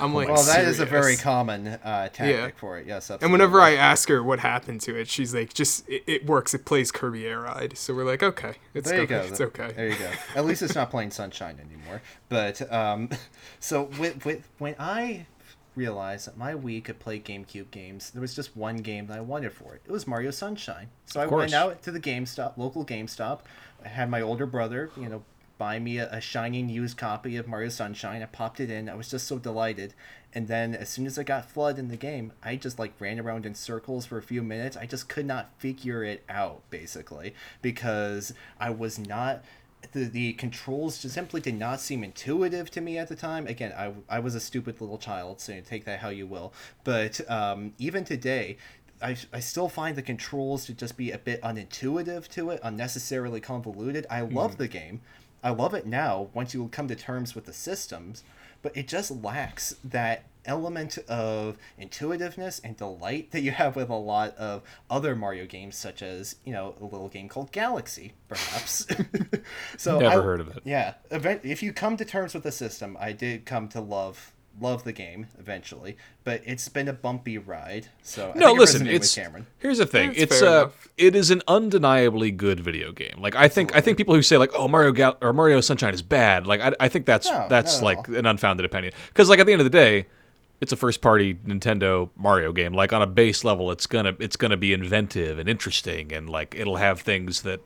[0.00, 2.50] I'm like, Well, that is a very common uh, tactic Yeah.
[2.56, 2.86] for it.
[2.86, 3.60] Yes, And whenever.
[3.60, 6.52] I ask her what happened to it, she's like, "Just it, it works.
[6.52, 9.06] It plays Kirby Air Ride." So we're like, "Okay, it's There okay.
[9.06, 9.20] go.
[9.20, 10.10] It's okay." There you go.
[10.34, 12.02] At least it's not playing Sunshine anymore.
[12.28, 13.08] But um,
[13.60, 15.26] so with, with when I
[15.76, 18.10] realized that my Wii could play GameCube games.
[18.10, 19.82] There was just one game that I wanted for it.
[19.84, 20.88] It was Mario Sunshine.
[21.06, 21.40] So I course.
[21.40, 23.40] went out to the GameStop, local GameStop.
[23.84, 25.24] I had my older brother, you know,
[25.58, 28.22] buy me a, a shining used copy of Mario Sunshine.
[28.22, 28.88] I popped it in.
[28.88, 29.94] I was just so delighted.
[30.34, 33.20] And then as soon as I got FLUDD in the game, I just like ran
[33.20, 34.76] around in circles for a few minutes.
[34.76, 39.44] I just could not figure it out basically because I was not
[39.92, 43.46] the, the controls just simply did not seem intuitive to me at the time.
[43.46, 46.52] Again, I, I was a stupid little child, so take that how you will.
[46.84, 48.56] But um, even today,
[49.02, 53.40] I, I still find the controls to just be a bit unintuitive to it, unnecessarily
[53.40, 54.06] convoluted.
[54.08, 55.00] I love the game.
[55.44, 58.24] I love it now once you come to terms with the systems,
[58.62, 63.94] but it just lacks that element of intuitiveness and delight that you have with a
[63.94, 68.86] lot of other Mario games, such as, you know, a little game called Galaxy, perhaps.
[69.76, 70.62] so Never I- heard of it.
[70.64, 70.94] Yeah.
[71.10, 74.84] Event- if you come to terms with the system, I did come to love love
[74.84, 77.88] the game eventually, but it's been a bumpy ride.
[78.02, 79.46] So I no, think it listen, with it's Cameron.
[79.58, 80.08] here's the thing.
[80.10, 83.16] That's It's fair uh, it is an undeniably good video game.
[83.18, 85.92] Like I think I think people who say like, oh Mario Gal- or Mario Sunshine
[85.94, 86.46] is bad.
[86.46, 88.14] Like I, I think that's No, that's like all.
[88.16, 88.92] an unfounded opinion.
[89.08, 90.06] Because like at the end of the day,
[90.60, 92.72] it's a first party Nintendo Mario game.
[92.72, 96.54] Like on a base level, it's gonna it's gonna be inventive and interesting, and like
[96.56, 97.60] it'll have things that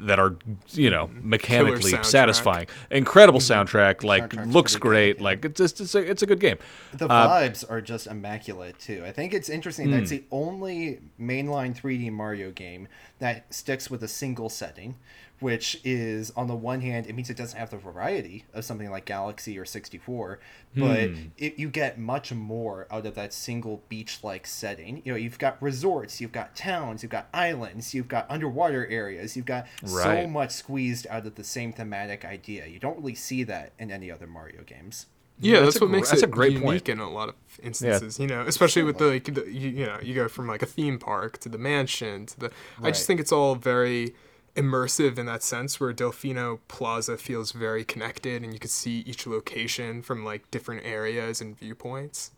[0.00, 0.36] that are
[0.72, 2.66] you know mechanically satisfying.
[2.90, 4.02] Incredible soundtrack.
[4.04, 5.20] Like Soundtrack's looks pretty good, great.
[5.20, 6.58] Like it's just it's a it's a good game.
[6.92, 9.02] The Uh, vibes are just immaculate too.
[9.06, 10.16] I think it's interesting that it's Hmm.
[10.16, 14.96] the only mainline 3D Mario game that sticks with a single setting,
[15.40, 18.90] which is on the one hand it means it doesn't have the variety of something
[18.90, 20.38] like Galaxy or 64,
[20.76, 21.14] but Hmm.
[21.36, 25.02] it, you get much more out of that single beach-like setting.
[25.04, 29.36] You know, you've got resorts, you've got towns, you've got islands, you've got underwater areas,
[29.36, 32.66] you've got so much squeezed out of the same thematic idea.
[32.66, 35.06] You don't really see that in any other Mario games.
[35.40, 36.88] Yeah, That's that's, a what gr- makes that's a great unique point.
[36.90, 38.20] in a lot of instances.
[38.20, 40.66] You know, especially with the like, the, you, you know, you go from like a
[40.66, 42.50] theme park to the mansion to the.
[42.82, 44.14] I just think it's all very
[44.54, 49.26] immersive in that sense, where Delfino Plaza feels very connected, and you could see each
[49.26, 52.30] location from like different areas and viewpoints.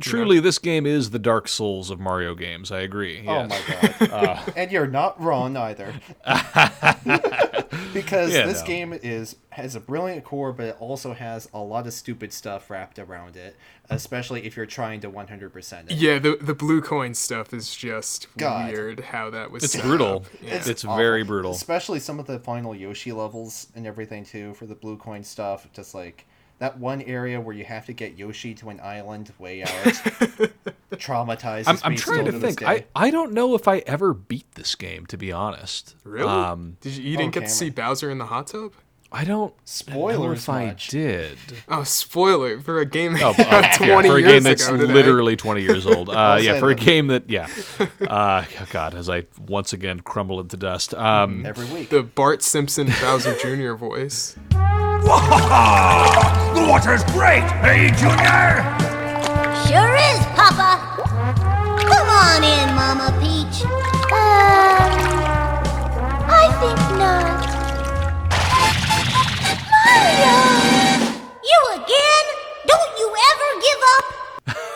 [0.00, 2.70] Truly, this game is the Dark Souls of Mario games.
[2.70, 3.24] I agree.
[3.26, 3.94] Oh my god.
[4.12, 5.92] Uh, and you're not wrong either.
[7.92, 8.66] because Yeah, this no.
[8.66, 12.70] game is has a brilliant core but it also has a lot of stupid stuff
[12.70, 13.56] wrapped around it,
[13.90, 15.96] especially if you're trying to 100% it.
[15.96, 18.70] Yeah, the the blue coin stuff is just God.
[18.72, 19.00] weird.
[19.00, 19.64] How that was.
[19.64, 20.16] It's set brutal.
[20.16, 20.24] up.
[20.42, 20.62] Yeah.
[20.66, 20.96] It's awful.
[20.96, 21.52] very brutal.
[21.52, 25.66] Especially some of the final Yoshi levels and everything too for the blue coin stuff.
[25.72, 26.26] Just like
[26.58, 29.68] that one area where you have to get Yoshi to an island way out.
[30.92, 32.62] Traumatizes I'm, I'm trying still to think.
[32.62, 35.94] I, I don't know if I ever beat this game, to be honest.
[36.04, 36.28] Really?
[36.28, 38.72] Um, Did you, you didn't get Okay, to see Bowser in the hot tub?
[39.10, 40.88] I don't know Spoilers if I much.
[40.88, 41.38] did.
[41.66, 44.42] Oh, spoiler for a game Oh, that uh, came yeah, out 20 for a game
[44.42, 46.08] that's literally 20 years old.
[46.18, 47.48] Uh, yeah, say for a game that, yeah.
[48.00, 50.92] Uh, God, as I once again crumble into dust.
[50.94, 51.88] Um, Every week.
[51.88, 53.74] the Bart Simpson Bowser Jr.
[53.74, 54.36] voice.
[55.08, 58.60] The water's great, hey, Junior?
[59.64, 60.78] Sure is, Papa.
[61.80, 63.64] Come on in, Mama Peach.
[63.64, 64.90] Um,
[66.28, 67.40] I think not.
[69.86, 70.36] Mario!
[71.42, 72.26] You again?
[72.66, 73.80] Don't you ever give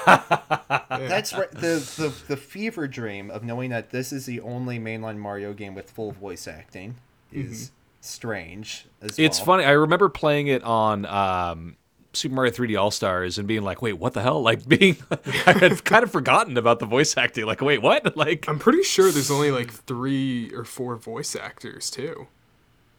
[0.08, 0.88] up?
[1.10, 1.50] That's right.
[1.50, 5.74] The, the the fever dream of knowing that this is the only mainline Mario game
[5.74, 6.94] with full voice acting
[7.30, 7.70] is
[8.02, 8.86] strange.
[9.00, 9.46] As it's well.
[9.46, 9.64] funny.
[9.64, 11.76] I remember playing it on um,
[12.12, 14.42] Super Mario 3D All Stars and being like, wait, what the hell?
[14.42, 14.96] Like, being.
[15.46, 17.46] I had kind of forgotten about the voice acting.
[17.46, 18.16] Like, wait, what?
[18.22, 18.48] Like.
[18.48, 22.26] I'm pretty sure there's only like three or four voice actors too.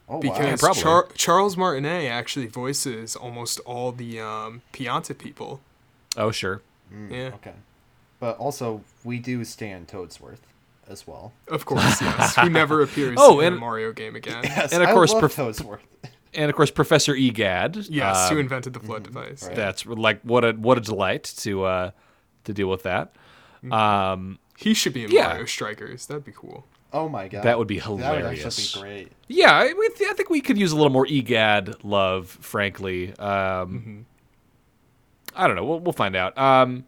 [0.08, 0.20] Oh wow.
[0.20, 0.82] Because probably.
[0.82, 5.60] Char- Charles Martinet actually voices almost all the um, Pianta people.
[6.16, 6.60] Oh, sure.
[7.10, 7.54] Yeah, Okay.
[8.20, 10.38] But also, we do stand Toadsworth
[10.88, 11.32] as well.
[11.48, 12.36] of course, yes.
[12.36, 14.40] Who never appears Oh, in and- a Mario game again.
[14.44, 15.80] Yes, And of I course, love prof- Toadsworth.
[16.34, 17.76] And of course, Professor Egad.
[17.88, 19.46] Yes, um, who invented the FLUDD device?
[19.46, 19.54] right.
[19.54, 21.90] That's like what a what a delight to uh
[22.44, 23.14] to deal with that.
[23.70, 25.28] Um He should be in Yeah.
[25.28, 26.06] Mario Strikers.
[26.06, 26.66] That'd be cool.
[26.92, 27.44] Oh my god.
[27.44, 28.02] That would be hilarious.
[28.04, 28.58] That would hilarious.
[28.76, 29.12] actually be great.
[29.28, 33.16] yeah, I, we, I think we could use a little more egad love, frankly.
[33.18, 34.06] Um
[35.36, 35.64] I don't know.
[35.64, 36.36] We'll, we'll find out.
[36.36, 36.84] Um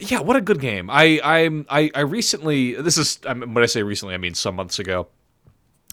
[0.00, 0.90] yeah, what a good game.
[0.90, 4.34] I I'm I, I recently this is I mean, when I say recently I mean
[4.34, 5.08] some months ago.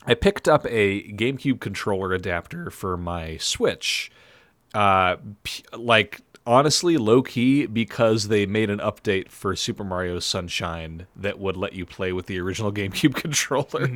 [0.10, 4.10] I picked up a GameCube controller adapter for my Switch.
[4.74, 5.18] Uh,
[5.74, 11.58] like honestly, low key because they made an update for Super Mario Sunshine that would
[11.58, 13.88] let you play with the original GameCube controller.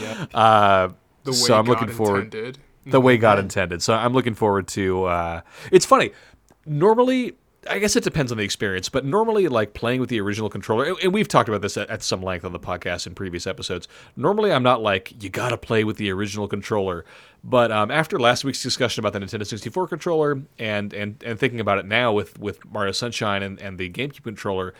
[0.00, 0.30] Yep.
[0.34, 0.88] Uh,
[1.22, 2.58] The way so I'm God looking forward intended.
[2.86, 3.82] the way God intended.
[3.84, 5.04] So I'm looking forward to.
[5.04, 6.10] Uh, it's funny.
[6.66, 7.34] Normally,
[7.70, 10.96] I guess it depends on the experience, but normally, like playing with the original controller,
[11.00, 13.86] and- we've talked about this at, at some length on the podcast in previous episodes.
[14.16, 17.04] Normally, I'm not like you got to play with the original controller,
[17.44, 21.60] but um, after last week's discussion about the Nintendo 64 controller and and and thinking
[21.60, 24.74] about it now with with Mario Sunshine and, and the GameCube controller,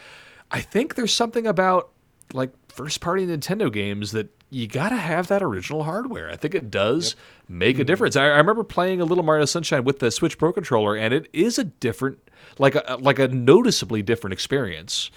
[0.51, 1.91] I think there's something about
[2.33, 6.31] like first party Nintendo games that you gotta have that original hardware.
[6.31, 7.17] I think it does
[7.49, 8.17] make a difference.
[8.17, 11.29] I, I remember playing a little Mario Sunshine with the Switch Pro controller, and it
[11.33, 12.19] is a different,
[12.59, 15.11] like a like a noticeably different experience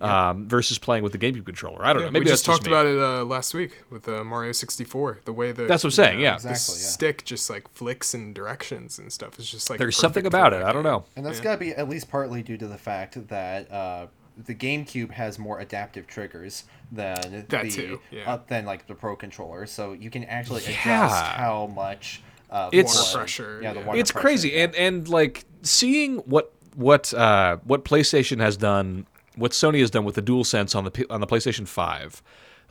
[0.00, 1.84] um, versus playing with the GameCube controller.
[1.84, 2.08] I don't know.
[2.08, 2.72] we Maybe just that's talked me.
[2.72, 5.20] about it uh, last week with uh, Mario 64.
[5.24, 6.38] The way the That's what I'm saying, you yeah.
[6.38, 6.54] the yeah.
[6.54, 9.38] stick just like flicks in directions and stuff.
[9.38, 10.60] It's just like There's something about it.
[10.60, 11.04] that I don't know.
[11.16, 14.54] And that's got to be at least partly due to the fact that uh, the
[14.54, 18.32] GameCube has more adaptive triggers than That the too, yeah.
[18.34, 21.32] uh, than like the Pro controller, so you can actually adjust Yeah.
[21.36, 23.94] how much uh, It's- Water pressure, Yeah, the yeah.
[23.94, 29.52] it's pressure, crazy and and like seeing what what uh what PlayStation has done what
[29.52, 32.22] Sony has done with the DualSense on the on the PlayStation 5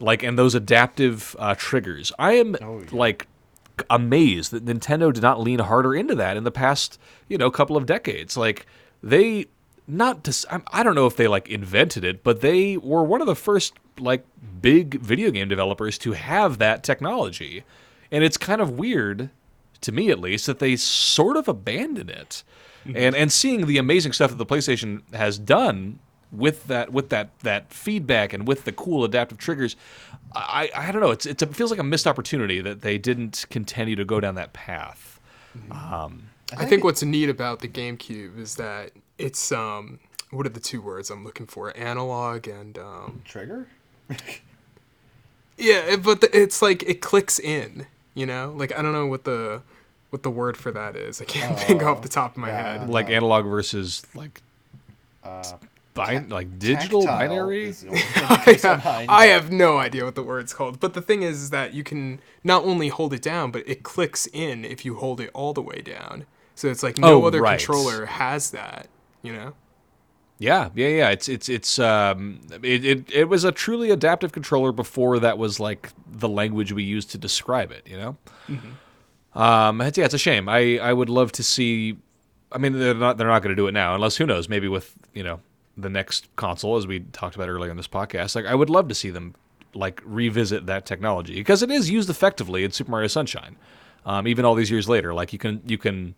[0.02, 2.86] like and those adaptive uh, triggers I am Oh, yeah.
[2.91, 3.28] like
[3.89, 7.78] amazed that Nintendo did not lean harder into that in the past you know couple
[7.78, 8.65] of decades like
[9.02, 9.45] they
[9.89, 13.28] not to, I don't know if they like invented it but they were one of
[13.28, 14.25] the first like
[14.62, 17.63] big video game developers to have that technology.
[18.12, 19.30] And it's kind of weird
[19.82, 22.43] to me at least that they sort of abandon it.
[22.86, 25.99] And and seeing the amazing stuff that the PlayStation has done
[26.32, 29.75] with that with that that feedback and with the cool adaptive triggers
[30.34, 31.12] I I don't know.
[31.12, 34.36] It's, it's it feels like a missed opportunity that they didn't continue to go down
[34.36, 35.19] that path.
[35.71, 40.00] Um I think what's neat about the GameCube is that it's um
[40.32, 41.76] what are the two words I'm looking for?
[41.78, 43.68] Analog and um trigger.
[45.58, 48.54] yeah, but the, it's like it clicks in, you know?
[48.56, 49.62] Like I don't know what the
[50.12, 51.22] what the word for that is.
[51.22, 52.80] I can't think off the top of my yeah.
[52.80, 52.90] head.
[52.90, 54.42] like analog versus like
[55.94, 59.12] bin- like digital binary is the only thing that comes to mind.
[59.12, 61.84] I have no idea what the word's called, but the thing is, is that you
[61.84, 65.54] can not only hold it down, but it clicks in if you hold it all
[65.54, 66.26] the way down.
[66.56, 67.58] So it's like no Oh, other right.
[67.60, 68.88] controller has that,
[69.22, 69.54] you know?
[70.38, 71.10] Yeah, yeah, yeah.
[71.10, 75.60] It's it's it's um it, it it was a truly adaptive controller before that was
[75.60, 78.18] like the language we used to describe it, you know?
[79.34, 80.48] Um it's, yeah, it's a shame.
[80.48, 81.98] I I would love to see
[82.52, 84.70] I mean they're not they're not going to do it now unless who knows, maybe
[84.70, 85.42] with, you know,
[85.78, 88.34] the next console as we talked about earlier in this podcast.
[88.34, 89.36] Like I would love to see them
[89.74, 93.58] like revisit that technology because it is used effectively in Super Mario Sunshine.
[94.06, 96.16] Um, even all these years later, like you can you can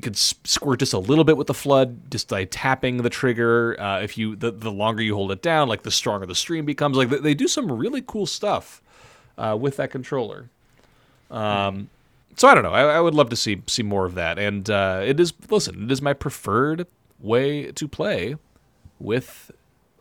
[0.00, 3.78] could squirt just a little bit with the FLUDD, just by tapping the trigger.
[3.80, 6.64] Uh, if you the, the longer you hold it down, like the stronger the stream
[6.64, 6.96] becomes.
[6.96, 8.82] Like they, do some really cool stuff
[9.36, 10.50] uh, with that controller.
[11.30, 11.90] Um,
[12.36, 12.72] so I don't know.
[12.72, 14.38] I, I would love to see see more of that.
[14.38, 16.86] And uh, it is listen, it is my preferred
[17.20, 18.36] way to play
[18.98, 19.50] with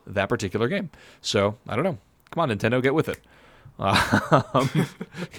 [0.05, 0.89] that particular game.
[1.21, 1.97] So I don't know.
[2.31, 3.19] Come on, Nintendo, get with it.
[3.81, 4.69] Um,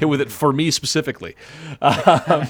[0.09, 1.37] with it for me specifically.
[1.81, 1.94] Um,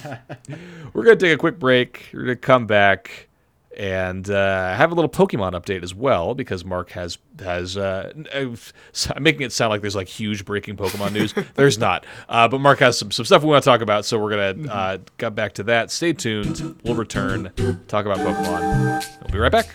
[0.93, 2.09] we're gonna take a quick break.
[2.13, 3.29] We're gonna come back
[3.77, 9.23] and uh, have a little Pokemon update as well because Marc has has uh, I'm
[9.23, 11.35] making it sound like there's like huge breaking Pokemon news.
[11.55, 14.19] there's not, uh, but Marc has some, some stuff we want to talk about, so
[14.19, 15.91] we're gonna uh, get back to that.
[15.91, 16.81] Stay tuned.
[16.85, 17.53] We'll return.
[17.89, 19.05] Talk about Pokemon.
[19.23, 19.75] We'll be right back.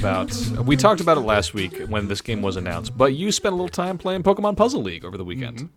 [0.00, 0.34] About.
[0.64, 3.56] We talked about it last week when this game was announced, but you spent a
[3.56, 5.68] little time playing Pokemon Puzzle League over the weekend.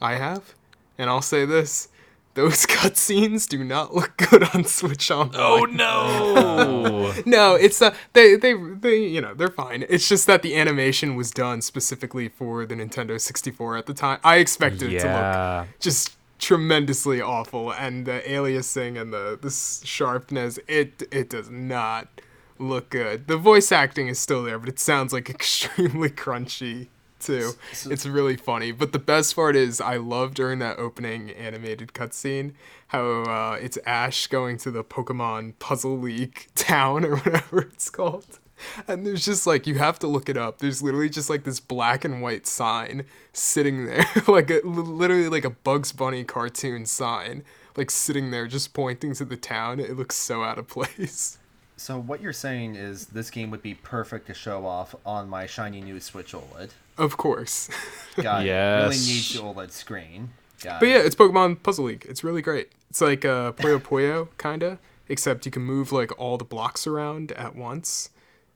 [0.00, 0.54] I have,
[0.98, 1.88] and I'll say this:
[2.34, 5.34] those cutscenes do not look good on Switch Online.
[5.34, 7.12] Oh no!
[7.26, 9.84] No, it's uh, they they they you know they're fine.
[9.88, 14.20] It's just that the animation was done specifically for the Nintendo 64 at the time.
[14.22, 20.58] I expected it to look just tremendously awful, and the aliasing and the the sharpness
[20.68, 22.19] it it does not
[22.60, 23.26] look good.
[23.26, 27.52] The voice acting is still there, but it sounds like extremely crunchy too.
[27.70, 28.72] It's really funny.
[28.72, 32.52] But the best part is I love during that opening animated cutscene
[32.88, 38.38] how uh, it's Ash going to the Pokemon Puzzle League town or whatever it's called.
[38.86, 40.58] And there's just like you have to look it up.
[40.58, 45.44] There's literally just like this black and white sign sitting there, like a, literally like
[45.44, 47.42] a Bugs Bunny cartoon sign,
[47.76, 49.80] like sitting there just pointing to the town.
[49.80, 51.38] It looks so out of place.
[51.80, 55.46] So what you're saying is this game would be perfect to show off on my
[55.46, 56.72] shiny new Switch OLED.
[56.98, 57.70] Of course.
[58.16, 58.50] Got it.
[58.50, 60.28] Really needs the OLED screen.
[60.62, 60.92] Got But it.
[60.92, 62.04] yeah, it's Pokemon Puzzle League.
[62.06, 62.70] It's really great.
[62.90, 67.32] It's like uh, Puyo Puyo, kinda, except you can move like all the blocks around
[67.32, 68.10] at once.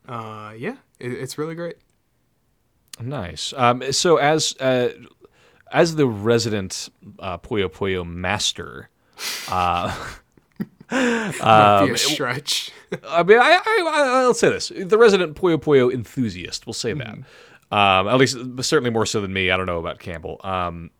[0.06, 1.76] Uh, yeah, it, it's really great.
[3.00, 3.54] Nice.
[3.56, 4.90] Um, so as uh,
[5.72, 8.90] as the resident uh, Puyo Puyo master,
[10.90, 12.70] Might be a stretch.
[13.08, 16.66] I mean, I, I, I- I'll say this: the resident Puyo Puyo enthusiast.
[16.66, 17.18] We'll say that.
[17.72, 19.50] Um, at least, certainly more so than me.
[19.50, 20.40] I don't know about Campbell.
[20.44, 20.90] Um,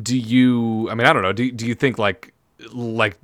[0.00, 0.90] do you?
[0.90, 1.32] I mean, I don't know.
[1.32, 2.32] Do do you think like
[2.72, 3.16] like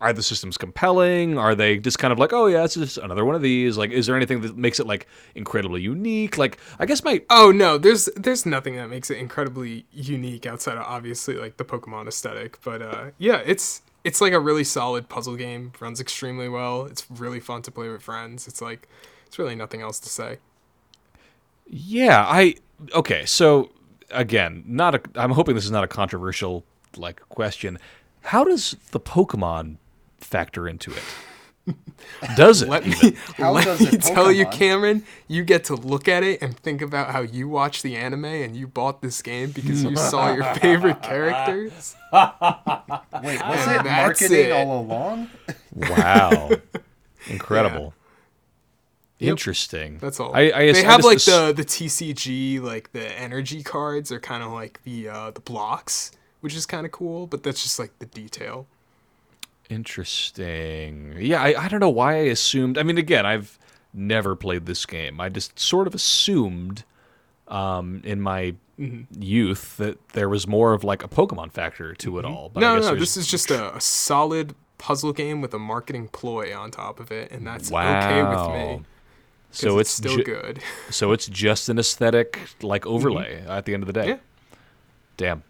[0.00, 1.38] are the systems compelling?
[1.38, 3.78] Are they just kind of like, oh yeah, it's just another one of these?
[3.78, 6.38] Like, is there anything that makes it like incredibly unique?
[6.38, 10.76] Like, I guess my oh no, there's there's nothing that makes it incredibly unique outside
[10.76, 12.60] of obviously like the Pokemon aesthetic.
[12.64, 15.72] But uh, yeah, it's it's like a really solid puzzle game.
[15.80, 16.86] Runs extremely well.
[16.86, 18.48] It's really fun to play with friends.
[18.48, 18.88] It's like
[19.26, 20.38] it's really nothing else to say.
[21.66, 22.56] Yeah, I
[22.94, 23.24] okay.
[23.24, 23.70] So
[24.10, 25.00] again, not a.
[25.14, 26.64] I'm hoping this is not a controversial
[26.96, 27.78] like question.
[28.22, 29.76] How does the Pokemon
[30.18, 31.02] factor into it?
[32.36, 32.68] Does it?
[32.68, 32.94] Let me
[33.38, 35.04] let me it tell you, Cameron.
[35.28, 38.56] You get to look at it and think about how you watch the anime and
[38.56, 41.96] you bought this game because you saw your favorite characters.
[42.12, 44.52] Wait, was it marketing it.
[44.52, 45.30] all along?
[45.74, 46.50] Wow,
[47.26, 47.94] incredible.
[49.18, 49.30] Yep.
[49.30, 49.98] Interesting.
[49.98, 50.34] That's all.
[50.34, 54.10] I, I, I they have just like ass- the the TCG, like the energy cards
[54.10, 57.28] are kind of like the uh, the blocks, which is kind of cool.
[57.28, 58.66] But that's just like the detail.
[59.70, 61.16] Interesting.
[61.18, 62.78] Yeah, I, I don't know why I assumed.
[62.78, 63.58] I mean, again, I've
[63.94, 65.20] never played this game.
[65.20, 66.84] I just sort of assumed
[67.48, 69.22] um, in my Mm-hmm.
[69.22, 72.48] youth that there was more of like a Pokemon factor to it all.
[72.52, 75.52] But I no, guess no, there's- this is just a, a solid puzzle game with
[75.52, 77.98] a marketing ploy on top of it, and that's wow.
[77.98, 78.76] okay with me.
[78.78, 78.84] 'cause
[79.60, 80.60] So it's, it's, still ju- good.
[80.90, 84.00] So it's just an aesthetic like overlay at the end of the day.
[84.00, 84.10] Mm-hmm.
[84.10, 84.56] Yeah.
[85.18, 85.42] Damn.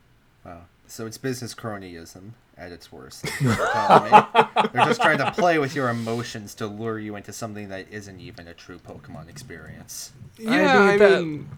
[0.44, 0.62] Wow.
[0.88, 3.24] So it's business cronyism at its worst.
[3.40, 3.54] You're.
[3.54, 8.20] They're just trying to play with your emotions to lure you into something that isn't
[8.20, 10.12] even a true Pokemon experience.
[10.38, 11.56] Yeah, I mean, mean, that-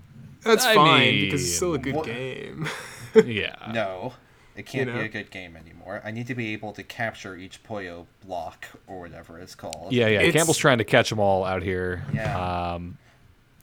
[0.51, 2.69] that's I fine because it's still a good what- game.
[3.25, 3.55] Yeah.
[3.73, 4.15] No,
[4.57, 4.99] it can't know?
[4.99, 6.03] be a good game anymore.
[6.05, 9.93] I need to be able to capture each Puyo block or whatever it's called.
[9.93, 10.19] Yeah, yeah.
[10.19, 12.03] It's- Campbell's trying to catch them all out here.
[12.13, 12.73] Yeah.
[12.75, 12.99] Um,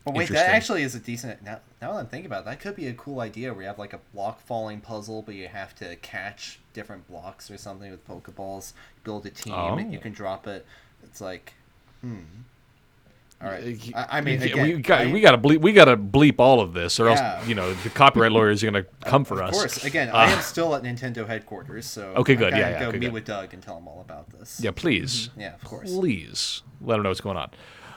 [0.03, 1.43] But wait, that actually is a decent.
[1.43, 3.67] Now, now that I'm thinking about it, that could be a cool idea where you
[3.67, 7.91] have like a block falling puzzle, but you have to catch different blocks or something
[7.91, 8.73] with Pokeballs.
[9.03, 9.77] Build a team, Oh.
[9.77, 10.65] you can drop it.
[11.03, 11.53] It's like,
[12.01, 12.15] hmm.
[13.43, 13.79] all right.
[13.95, 16.61] I mean, again, we got I- we got to bleep we got to bleep all
[16.61, 17.35] of this, or Yeah.
[17.37, 19.53] else you know the copyright lawyers are gonna come for Of us.
[19.55, 19.83] course.
[19.85, 22.49] Again, I am still at Nintendo headquarters, so Okay, I good.
[22.51, 23.13] gotta Yeah, yeah, Go okay, meet good.
[23.13, 24.59] with Doug and tell him all about this.
[24.63, 25.91] Yeah, please, Yeah, of course.
[25.93, 27.51] please let him know what's going on.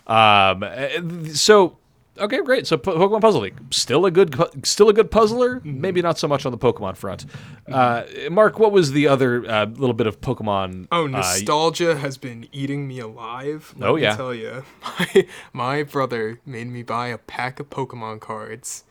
[0.06, 1.78] Um, uh, so
[2.18, 2.66] okay, great.
[2.66, 4.34] So Pokemon Puzzle League still a good
[4.66, 5.56] still a good puzzler.
[5.56, 5.80] Mm-hmm.
[5.80, 7.26] Maybe not so much on the Pokemon front.
[7.70, 10.88] Uh, Mark, what was the other uh, little bit of Pokemon?
[10.92, 13.74] Oh, uh, nostalgia has been eating me alive.
[13.76, 14.16] Let Oh, me yeah.
[14.16, 18.84] tell you, my, my brother made me buy a pack of Pokemon cards,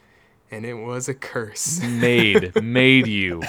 [0.53, 1.81] and it was a curse.
[1.81, 3.41] made made you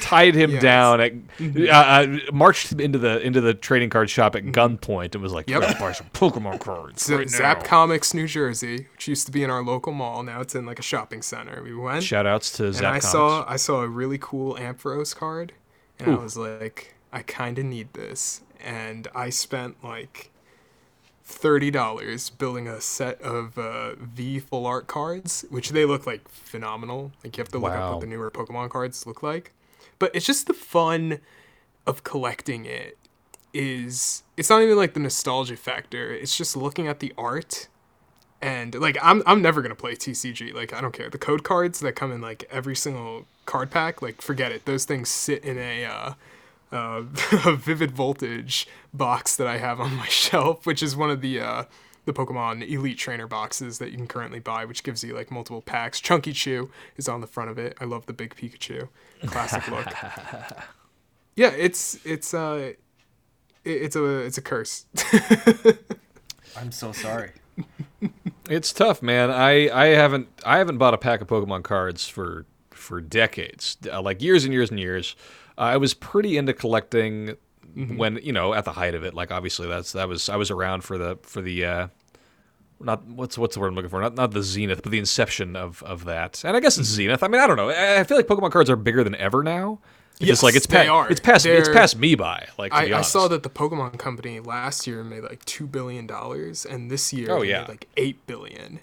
[0.00, 0.62] tied him Yes.
[0.62, 5.14] down at uh, uh, marched him into the into the trading card shop at gunpoint
[5.14, 5.62] and was like, Yep.
[5.62, 9.26] "You gotta buy some Pokemon cards Z- right Zap now." Comics, New Jersey, which used
[9.26, 10.22] to be in our local mall.
[10.22, 11.62] Now it's in like a shopping center.
[11.62, 13.10] We went, Shout outs to and Zap And I Comics.
[13.12, 15.52] saw I saw a really cool Ampharos card,
[15.98, 20.30] and I was like, I kind of need this, and I spent like
[21.30, 26.28] thirty dollars building a set of uh, V full art cards, which they look like
[26.28, 27.12] phenomenal.
[27.24, 29.52] Like you have to look up what the newer Pokemon cards look like,
[29.98, 31.20] but it's just the fun
[31.86, 32.98] of collecting it
[33.52, 36.12] is it's not even like the nostalgia factor.
[36.12, 37.68] It's just looking at the art
[38.42, 40.54] and like I'm I'm never gonna play TCG.
[40.54, 41.10] Like I don't care.
[41.10, 44.64] The code cards that come in like every single card pack, like forget it.
[44.64, 46.12] Those things sit in a uh,
[46.72, 47.02] uh,
[47.44, 51.40] a vivid voltage box that I have on my shelf, which is one of the
[51.40, 51.64] uh,
[52.04, 55.62] the Pokemon Elite Trainer boxes that you can currently buy, which gives you like multiple
[55.62, 56.00] packs.
[56.00, 57.76] Chunky Chew is on the front of it.
[57.80, 58.88] I love the big Pikachu,
[59.26, 59.86] classic look.
[61.36, 62.72] Yeah, it's it's uh,
[63.64, 64.84] it, it's a it's a curse.
[66.56, 67.32] I'm so sorry.
[68.48, 69.30] It's tough, man.
[69.30, 74.02] I, I haven't I haven't bought a pack of Pokemon cards for for decades, uh,
[74.02, 75.14] like years and years and years.
[75.60, 77.36] I was pretty into collecting
[77.96, 79.14] when you know at the height of it.
[79.14, 81.88] Like obviously that's that was I was around for the for the uh,
[82.80, 84.00] not what's what's the word I'm looking for?
[84.00, 86.42] Not not the zenith, but the inception of of that.
[86.44, 87.22] And I guess it's zenith.
[87.22, 87.70] I mean I don't know.
[87.70, 89.80] I, I feel like Pokemon cards are bigger than ever now.
[90.18, 91.10] It's Yes, like it's past they are.
[91.10, 92.46] it's passed it's passed me by.
[92.58, 96.66] Like I, I saw that the Pokemon Company last year made like two billion dollars,
[96.66, 97.60] and this year Oh, they yeah.
[97.62, 98.80] made like eight billion.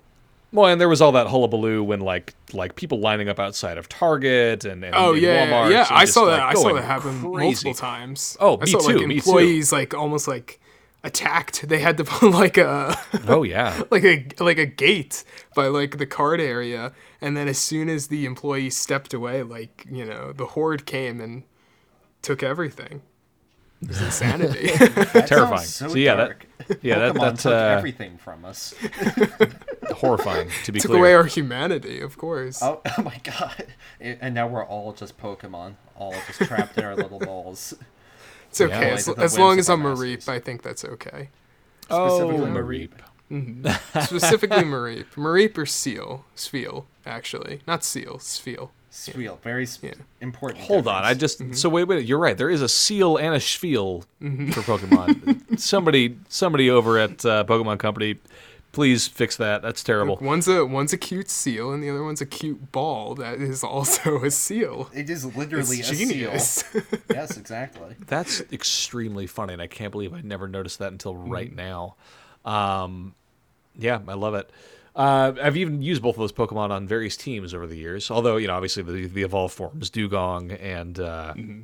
[0.54, 3.90] Well, and there was all that hullabaloo when like like people lining up outside of
[3.90, 5.72] Target and, and Oh and yeah, Walmart.
[5.72, 5.88] yeah.
[5.90, 6.44] I saw like, that.
[6.44, 7.46] I saw that happen crazy.
[7.46, 8.38] multiple times.
[8.40, 9.30] Oh, I me saw like too, me too.
[9.30, 10.60] employees like almost like
[11.04, 11.68] attacked.
[11.68, 13.82] They had to put like a Oh yeah.
[13.92, 15.24] like a like a gate
[15.54, 19.86] by like the card area, and then as soon as the employee stepped away, like
[19.92, 21.44] you know, the horde came and
[22.22, 23.02] took everything.
[23.82, 24.68] It was insanity.
[25.28, 25.60] Terrifying.
[25.66, 26.38] So, So, yeah, that-
[26.82, 28.74] yeah, that- Pokemon that, took uh, everything from us.
[29.92, 30.82] horrifying to be clear.
[30.82, 31.00] took clear.
[31.00, 32.62] away our humanity, of course.
[32.62, 33.68] Oh, oh my god!
[34.00, 37.74] And now we're all just Pokemon, all just trapped in our little balls.
[38.50, 38.94] it's okay Yeah.
[38.96, 40.28] as, as long as I'm our a Reap.
[40.28, 41.30] I think that's okay.
[41.90, 44.04] oh, specifically Mareep.
[44.06, 45.06] Specifically Mareep.
[45.16, 46.26] Mareep or Seel.
[46.36, 47.62] Spheal, actually.
[47.68, 48.70] Not Seel, Spheal.
[48.92, 49.94] Spheal, very s- Yeah.
[50.22, 50.62] important.
[50.66, 51.54] Hold on, I just Mm-hmm.
[51.54, 52.06] so wait, wait.
[52.06, 52.38] You're right.
[52.38, 55.60] There is a Seel and a Spheal for Pokemon.
[55.60, 58.16] somebody, somebody over at uh, Pokemon Company,
[58.72, 59.62] please fix that.
[59.62, 60.14] That's terrible.
[60.16, 63.40] Look, one's a one's a cute seal and the other one's a cute ball that
[63.42, 64.90] is also a seal.
[64.94, 66.50] It is literally It's a genius.
[66.72, 66.82] seal.
[67.12, 67.96] yes, exactly.
[68.08, 71.30] That's extremely funny, and I can't believe I never noticed that until Mm-hmm.
[71.32, 71.96] right now.
[72.46, 73.14] Um,
[73.78, 74.50] yeah, I love it.
[74.98, 78.10] Uh, I've even used both of those Pokemon on various teams over the years.
[78.10, 81.62] Although, you know, obviously the, the evolved forms, Dewgong and uh, Mm-hmm.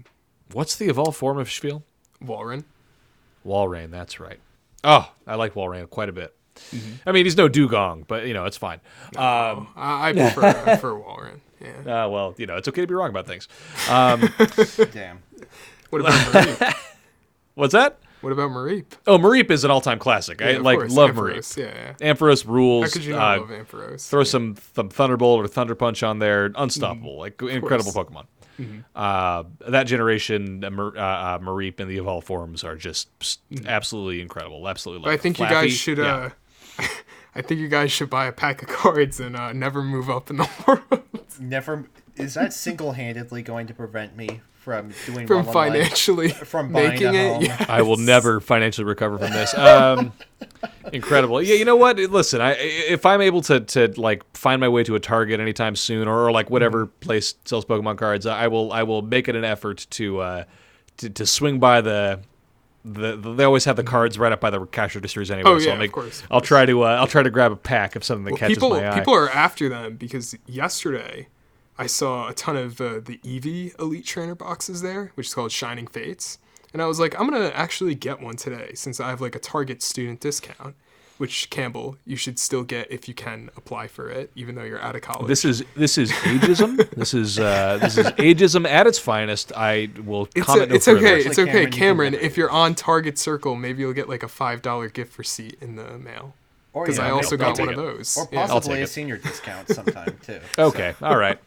[0.51, 1.81] what's the evolved form of Spheal?
[2.23, 2.63] Walren.
[3.45, 4.39] Walrein, that's right.
[4.83, 6.35] Oh, I like Walrein quite a bit.
[6.69, 7.09] Mm-hmm.
[7.09, 8.79] I mean, he's no Dewgong, but you know, it's fine.
[9.17, 11.39] Um, I, I prefer I prefer Walrein.
[11.59, 12.05] Yeah.
[12.05, 13.47] uh, well, you know, it's okay to be wrong about things.
[13.87, 15.23] Damn.
[15.89, 16.75] What about Mareep?
[17.55, 17.97] What's that?
[18.23, 18.85] What about Mareep?
[19.05, 20.41] Oh, Mareep is an all-time classic.
[20.41, 21.57] I Yeah, of like course, love Ampharos, Mareep.
[21.57, 22.13] Yeah, yeah.
[22.13, 22.85] Ampharos rules.
[22.85, 24.09] How could you not uh, love Ampharos?
[24.09, 24.25] throw Yeah.
[24.25, 26.51] some th- Thunderbolt or Thunder Punch on there.
[26.55, 27.17] Unstoppable.
[27.19, 28.07] Like incredible course.
[28.07, 28.19] Mm-hmm.
[28.59, 28.83] Pokemon.
[28.95, 34.21] Uh, that generation, uh, uh, uh, Mareep and the evolved forms are just s- absolutely
[34.21, 34.67] incredible.
[34.67, 34.99] Absolutely.
[35.01, 35.09] Mm-hmm.
[35.09, 35.47] But I think them.
[35.49, 36.29] you guys should yeah.
[36.79, 36.83] uh
[37.35, 40.29] I think you guys should buy a pack of cards and uh, never move up
[40.29, 41.03] in the world
[41.39, 41.85] Never.
[42.15, 45.73] Is that single-handedly going to prevent me from doing from well in life?
[45.73, 47.33] financially From buying making it.
[47.33, 47.43] home.
[47.43, 47.65] Yeah.
[47.67, 49.53] I will never financially recover from this.
[49.57, 50.13] Um,
[50.93, 51.41] incredible.
[51.41, 51.97] Yeah, you know what?
[51.97, 55.75] Listen, I if I'm able to to like find my way to a Target anytime
[55.75, 56.99] soon, or, or like whatever Mm-hmm.
[57.01, 60.43] place sells Pokemon cards, I will I will make it an effort to uh,
[60.97, 62.19] to, to swing by the.
[62.85, 65.49] The, the, they always have the cards right up by the cash registers anyway.
[65.49, 67.29] Oh, so yeah, I'll of make, course, of I'll try to uh, I'll try to
[67.29, 68.99] grab a pack of something that Well, catches people my eye.
[68.99, 71.29] people are after them because yesterday
[71.77, 75.51] I saw a ton of uh, the Eevee Elite Trainer boxes there, which is called
[75.51, 76.37] Shining Fates,
[76.71, 79.39] and I was like, I'm gonna actually get one today since I have like a
[79.39, 80.75] Target student discount,
[81.17, 84.81] which Campbell you should still get if you can apply for it, even though you're
[84.81, 85.27] out of college.
[85.27, 86.89] This is this is ageism.
[86.95, 89.51] this is uh, this is ageism at its finest.
[89.55, 90.99] I will it's, comment a, no it's further.
[90.99, 91.17] okay.
[91.19, 92.13] It's Actually, okay, Cameron, Cameron.
[92.15, 95.75] If you're on Target Circle, maybe you'll get like a five dollar gift receipt in
[95.75, 96.35] the mail.
[96.73, 98.17] Or, Because yeah, I also I'll got take one of those.
[98.17, 100.39] Or possibly take a senior discount sometime too.
[100.57, 101.37] Okay, all right,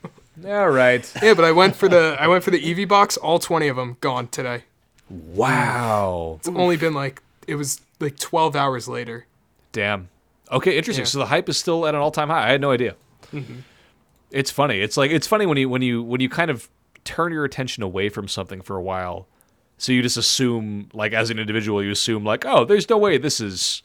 [0.45, 1.11] all right.
[1.23, 3.17] Yeah, but I went for the I went for the Eevee box.
[3.17, 4.65] All twenty of them gone today.
[5.09, 6.37] Wow.
[6.41, 9.27] It's only been like it was like twelve hours later.
[9.73, 10.09] Damn.
[10.51, 11.05] Okay, interesting.
[11.05, 11.09] Yeah.
[11.09, 12.49] So the hype is still at an all-time high.
[12.49, 12.95] I had no idea.
[13.33, 13.61] Mm-hmm.
[14.31, 14.81] It's funny.
[14.81, 16.69] It's like it's funny when you when you when you kind of
[17.05, 19.27] turn your attention away from something for a while.
[19.79, 23.19] So you just assume, like as an individual, you assume like, oh, there's no way
[23.19, 23.83] this is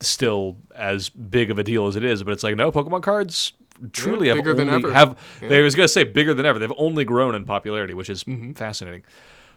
[0.00, 2.22] still as big of a deal as it is.
[2.22, 3.52] But it's like, no, Pokemon cards
[3.92, 4.94] truly have bigger than only ever.
[4.94, 5.18] have.
[5.40, 6.58] They was gonna say bigger than ever.
[6.58, 8.52] They've only grown in popularity, which is Mm-hmm.
[8.52, 9.02] fascinating.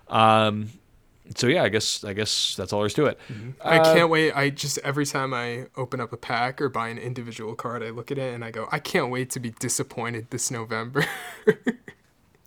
[0.08, 0.70] Um,
[1.36, 3.20] so yeah, I guess I guess that's all there is to it.
[3.64, 4.32] I Uh, can't wait.
[4.34, 7.92] I just every time I open up a pack or buy an individual card, I
[7.92, 11.06] look at it and I go, I can't wait to be disappointed this November.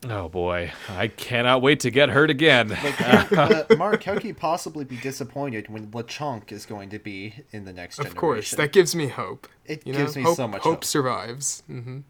[0.08, 2.72] Oh boy, I cannot wait to get hurt again.
[2.72, 7.64] uh, Mark, how can you possibly be disappointed when Lechonk is going to be in
[7.64, 8.16] the next generation?
[8.16, 8.20] Of generation?
[8.20, 9.46] course, that gives me hope.
[9.64, 9.98] It you know?
[10.00, 10.74] gives me hope, so much hope.
[10.74, 10.84] hope.
[10.84, 11.62] survives.
[11.68, 12.00] hmm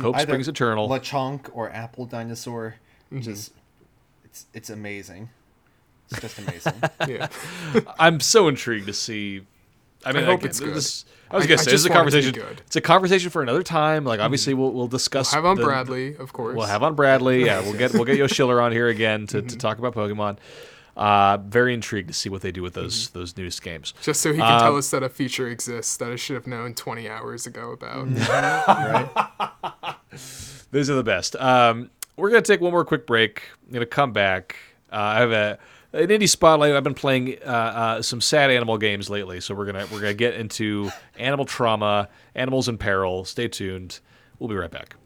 [0.00, 0.88] Hope Either springs eternal.
[0.88, 2.76] Lechonk or Apple Dinosaur,
[3.12, 3.22] Mm-hmm.
[3.22, 3.52] just
[4.24, 5.28] it's it's amazing.
[6.10, 6.74] It's just amazing.
[7.08, 7.28] Yeah.
[7.98, 9.42] I'm so intrigued to see.
[10.04, 10.74] I mean, hope again, it's good.
[10.74, 12.34] this- I was I- gonna say this is a it conversation.
[12.34, 12.52] Mm-hmm.
[12.66, 14.04] It's a conversation for another time.
[14.04, 15.32] Like obviously, we'll we'll discuss.
[15.32, 16.56] Have on the- Bradley, of course.
[16.56, 17.44] We'll have on Bradley.
[17.46, 19.46] Yeah, we'll get we'll get Yo Schiller on here again to, Mm-hmm.
[19.46, 20.36] to talk about Pokemon.
[20.94, 23.18] Uh, very intrigued to see what they do with those Mm-hmm.
[23.18, 23.94] those newest games.
[24.02, 26.46] Just so he can Uh, tell us that a feature exists that I should have
[26.46, 28.08] known 20 hours ago about.
[28.08, 29.02] Mm-hmm.
[29.82, 29.96] right?
[30.70, 31.36] Those are the best.
[31.36, 33.42] Um, we're gonna take one more quick break.
[33.66, 34.56] I'm gonna come back.
[34.92, 35.58] Uh, I have a
[35.92, 36.74] an indie spotlight.
[36.74, 40.14] I've been playing uh, uh, some sad animal games lately, so we're gonna we're gonna
[40.14, 43.24] get into animal trauma, animals in peril.
[43.24, 44.00] Stay tuned.
[44.38, 44.96] We'll be right back.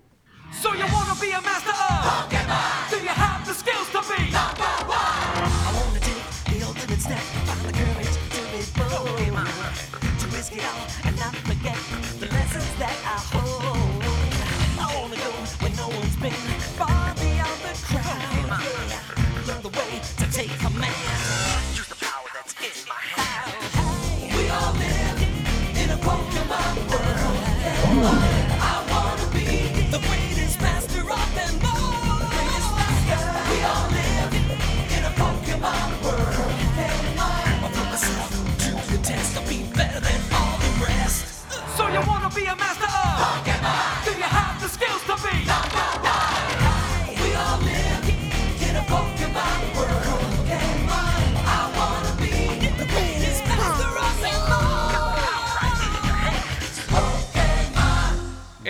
[0.53, 2.91] So you wanna be a master of Pokemon?
[2.91, 4.97] Do you have the skills to be number one?
[4.97, 6.23] I wanna take
[6.55, 10.21] the ultimate step, find the courage to be Pokemon.
[10.21, 11.77] To risk it all and not forget
[12.21, 14.03] the lessons that I hold.
[14.79, 15.31] I wanna go
[15.61, 16.33] where no one's been,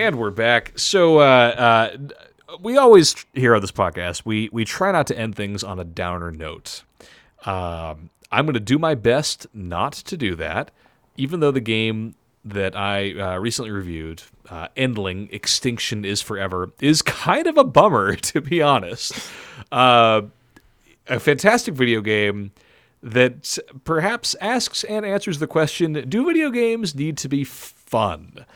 [0.07, 0.70] And we're back.
[0.76, 1.90] So uh,
[2.48, 5.80] uh, we always here on this podcast we we try not to end things on
[5.80, 6.84] a downer note.
[7.44, 10.70] Um, I'm going to do my best not to do that,
[11.16, 17.02] even though the game that I uh, recently reviewed, uh, Endling Extinction is Forever, is
[17.02, 19.12] kind of a bummer to be honest.
[19.72, 20.22] Uh,
[21.09, 22.52] a fantastic video game
[23.02, 28.46] that perhaps asks and answers the question: Do video games need to be fun?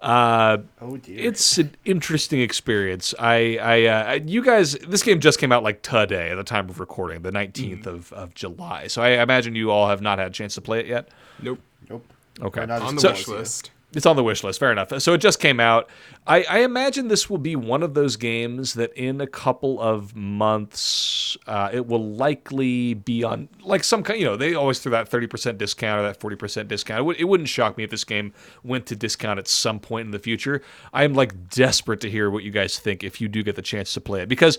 [0.00, 1.18] Uh, Oh dear.
[1.28, 3.14] it's an interesting experience.
[3.18, 6.70] I, I, uh, you guys, this game just came out like today at the time
[6.70, 8.86] of recording, the 19th of, of July.
[8.86, 11.08] So I imagine you all have not had a chance to play it yet.
[11.42, 11.58] Nope.
[11.90, 12.04] nope.
[12.40, 12.62] Okay.
[12.62, 13.36] Or not On the close wish yet.
[13.38, 13.70] list.
[13.92, 14.60] It's on the wish list.
[14.60, 14.92] Fair enough.
[15.00, 15.90] So it just came out.
[16.26, 20.14] I, I imagine this will be one of those games that in a couple of
[20.14, 24.20] months, uh, it will likely be on like some kind.
[24.20, 27.00] You know, they always throw that thirty percent discount or that forty percent discount.
[27.00, 28.32] It, would, it wouldn't shock me if this game
[28.62, 30.62] went to discount at some point in the future.
[30.92, 33.62] I am like desperate to hear what you guys think if you do get the
[33.62, 34.58] chance to play it because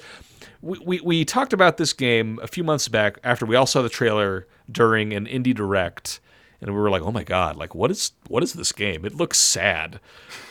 [0.62, 3.82] we, we, we talked about this game a few months back after we all saw
[3.82, 6.20] the trailer during an indie direct
[6.62, 7.56] and we were like, "Oh my god!
[7.56, 9.06] Like, what is what is this game?
[9.06, 10.00] It looks sad."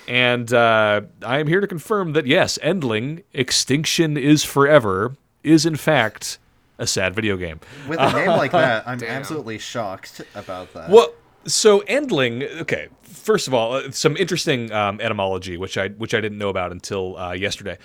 [0.08, 5.76] And uh, I am here to confirm that yes, Endling Extinction is Forever is in
[5.76, 6.38] fact
[6.78, 7.60] a sad video game.
[7.88, 9.10] With a name like that, I'm Damn.
[9.10, 10.90] absolutely shocked about that.
[10.90, 11.12] Well,
[11.46, 12.42] so Endling.
[12.62, 16.48] Okay, first of all, uh, some interesting um, etymology, which I which I didn't know
[16.48, 17.78] about until uh, yesterday.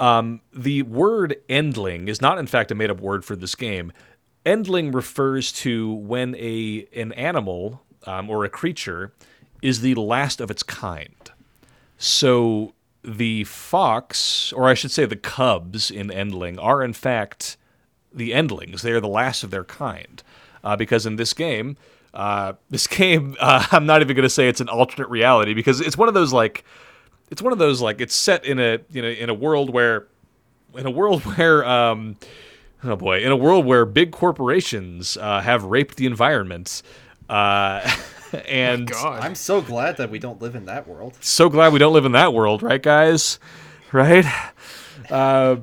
[0.00, 3.92] Um, the word Endling is not, in fact, a made up word for this game.
[4.44, 9.12] Endling refers to when a an animal um, or a creature
[9.62, 11.30] is the last of its kind.
[11.96, 17.56] So the fox, or I should say the cubs in Endling, are in fact
[18.12, 18.82] the Endlings.
[18.82, 20.22] They are the last of their kind.
[20.62, 21.76] Uh, because in this game,
[22.14, 25.80] uh, this game, uh, I'm not even going to say it's an alternate reality because
[25.80, 26.64] it's one of those like,
[27.30, 30.06] it's one of those like it's set in a you know in a world where,
[30.76, 32.16] in a world where um,
[32.84, 36.82] oh boy, in a world where big corporations uh, have raped the environment.
[37.28, 37.90] Uh,
[38.48, 39.22] and God.
[39.22, 41.16] I'm so glad that we don't live in that world.
[41.20, 43.38] so glad we don't live in that world, right, guys?
[43.92, 44.26] Right?
[45.10, 45.56] Uh,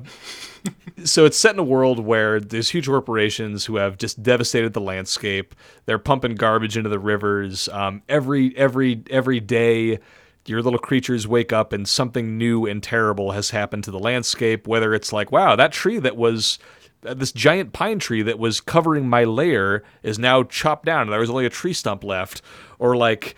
[1.04, 4.80] so it's set in a world where there's huge corporations who have just devastated the
[4.80, 5.54] landscape.
[5.86, 7.68] They're pumping garbage into the rivers.
[7.68, 9.98] Um, every every every day,
[10.46, 14.66] your little creatures wake up and something new and terrible has happened to the landscape.
[14.66, 16.58] Whether it's like, wow, that tree that was
[17.02, 21.02] this giant pine tree that was covering my lair is now chopped down.
[21.02, 22.42] and There was only a tree stump left,
[22.78, 23.36] or like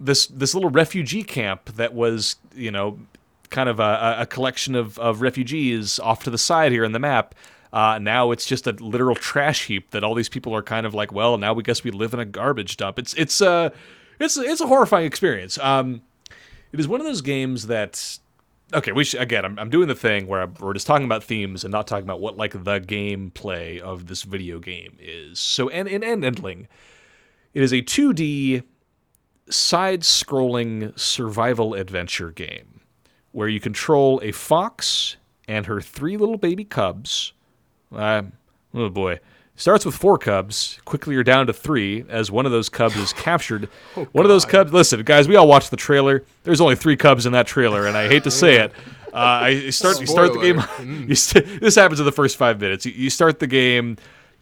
[0.00, 2.98] this this little refugee camp that was you know
[3.50, 6.98] kind of a, a collection of, of refugees off to the side here in the
[6.98, 7.34] map.
[7.72, 10.94] Uh, now it's just a literal trash heap that all these people are kind of
[10.94, 12.98] like well now we guess we live in a garbage dump.
[12.98, 13.70] It's it's uh
[14.18, 15.58] it's it's a horrifying experience.
[15.58, 16.02] Um
[16.72, 18.18] it is one of those games that
[18.74, 19.44] okay, we should, again.
[19.44, 22.04] I'm, I'm doing the thing where I'm, we're just talking about themes and not talking
[22.04, 25.38] about what like the gameplay of this video game is.
[25.38, 26.66] So, and in End Endling,
[27.54, 28.62] it is a 2D
[29.50, 32.80] side-scrolling survival adventure game
[33.32, 35.16] where you control a fox
[35.46, 37.32] and her three little baby cubs.
[37.90, 38.22] Uh,
[38.74, 39.18] oh boy.
[39.58, 40.78] Starts with four cubs.
[40.84, 43.68] Quickly, you're down to three as one of those cubs is captured.
[44.12, 44.72] one of those cubs.
[44.72, 46.24] Listen, guys, we all watched the trailer.
[46.44, 48.72] There's only three cubs in that trailer, and I hate to say it.
[49.12, 50.00] Uh, I you start.
[50.00, 50.62] You start the game.
[51.08, 52.86] You st- this happens in the first five minutes.
[52.86, 53.96] You, you start the game.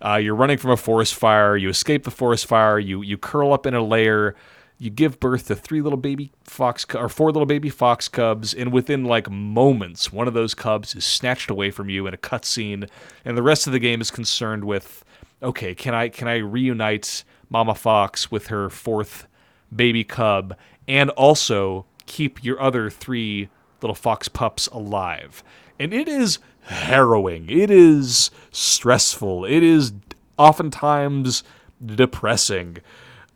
[0.04, 1.56] Uh, you're running from a forest fire.
[1.56, 2.78] You escape the forest fire.
[2.78, 4.34] You you curl up in a lair.
[4.78, 8.72] You give birth to three little baby fox or four little baby fox cubs, and
[8.72, 12.88] within like moments, one of those cubs is snatched away from you in a cutscene,
[13.24, 15.02] and the rest of the game is concerned with,
[15.42, 19.26] okay, can I can I reunite Mama Fox with her fourth
[19.74, 20.54] baby cub,
[20.86, 23.48] and also keep your other three
[23.80, 25.42] little fox pups alive?
[25.78, 27.48] And it is harrowing.
[27.48, 29.46] It is stressful.
[29.46, 29.92] It is
[30.36, 31.44] oftentimes
[31.84, 32.78] depressing.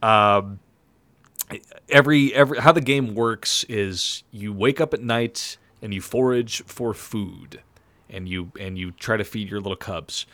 [0.02, 0.60] Um,
[1.88, 6.62] every every how the game works is you wake up at night and you forage
[6.64, 7.62] for food
[8.08, 10.26] and you and you try to feed your little cubs.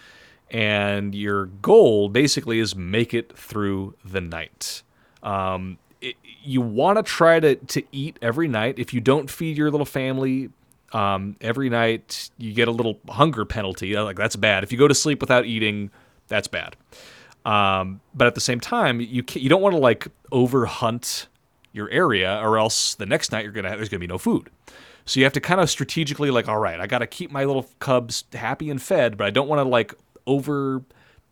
[0.50, 4.82] And your goal basically is make it through the night.
[5.22, 8.78] Um, it, you want to try to to eat every night.
[8.78, 10.50] If you don't feed your little family
[10.92, 13.96] um, every night you get a little hunger penalty.
[13.96, 14.62] Like that's bad.
[14.62, 15.90] If you go to sleep without eating
[16.28, 16.76] that's bad
[17.47, 21.28] um, but at the same time, you you don't want to like over hunt
[21.72, 24.51] your area, or else the next night you're gonna there's gonna be no food.
[25.05, 27.44] So you have to kind of strategically like, all right, I got to keep my
[27.44, 29.94] little cubs happy and fed, but I don't want to like
[30.26, 30.82] over.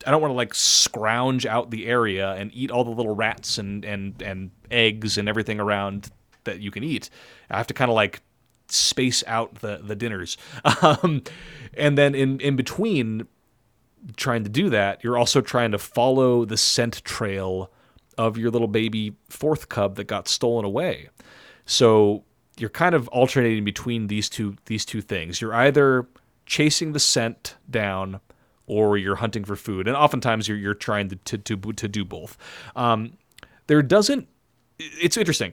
[0.07, 3.59] I don't want to like scrounge out the area and eat all the little rats
[3.59, 6.11] and and and eggs and everything around
[6.45, 7.11] that you can eat.
[7.51, 8.23] I have to kind of like
[8.69, 10.37] space out the the dinners,
[10.83, 11.25] um,
[11.77, 13.27] and then in in between
[14.17, 17.71] trying to do that, you're also trying to follow the scent trail
[18.19, 21.09] of your little baby fourth cub that got stolen away.
[21.67, 22.25] So
[22.57, 25.41] you're kind of alternating between these two these two things.
[25.41, 26.07] You're either
[26.47, 28.21] chasing the scent down
[28.67, 32.05] or you're hunting for food, and oftentimes you're you're trying to to to, to do
[32.05, 32.37] both.
[32.77, 33.15] Um,
[33.67, 34.29] there doesn't.
[34.79, 35.53] It's interesting.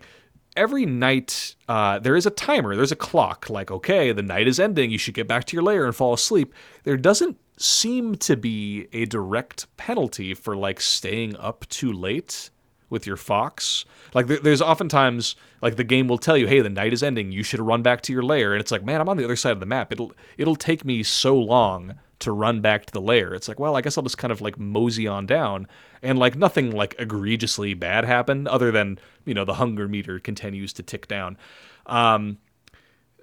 [0.58, 2.76] Every night, uh, there is a timer.
[2.76, 3.49] There's a clock.
[3.49, 4.91] Like, okay, the night is ending.
[4.91, 6.54] You should get back to your lair and fall asleep.
[6.84, 12.49] There doesn't seem to be a direct penalty for like staying up too late
[12.89, 13.86] with your fox.
[14.14, 17.32] Like there's oftentimes like the game will tell you, "Hey, the night is ending.
[17.32, 19.36] You should run back to your lair." And it's like, "Man, I'm on the other
[19.36, 19.91] side of the map.
[19.91, 23.76] It'll it'll take me so long to run back to the lair." It's like, "Well,
[23.76, 25.68] I guess I'll just kind of like mosey on down."
[26.04, 30.74] And like nothing like egregiously bad happened other than, you know, the hunger meter continues
[30.74, 31.38] to tick down.
[31.86, 32.38] Um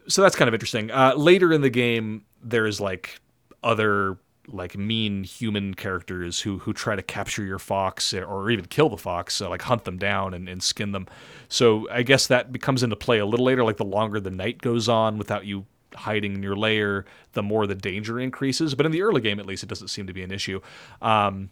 [0.09, 0.91] so that's kind of interesting.
[0.91, 3.21] Uh, later in the game, there's like
[3.63, 4.19] other
[4.51, 8.97] like mean human characters who who try to capture your fox or even kill the
[8.97, 11.07] fox, so like hunt them down and, and skin them.
[11.49, 13.65] So I guess that becomes into play a little later.
[13.65, 17.67] Like the longer the night goes on without you hiding in your lair, the more
[17.67, 18.75] the danger increases.
[18.75, 20.61] But in the early game, at least, it doesn't seem to be an issue.
[21.03, 21.51] Um,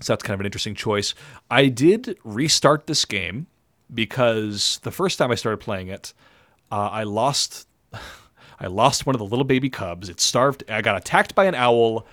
[0.00, 1.14] so that's kind of an interesting choice.
[1.50, 3.46] I did restart this game
[3.92, 6.12] because the first time I started playing it,
[6.70, 7.68] uh, I lost
[8.62, 10.08] I lost one of the little baby cubs.
[10.08, 10.62] It starved.
[10.70, 12.06] I got attacked by an owl,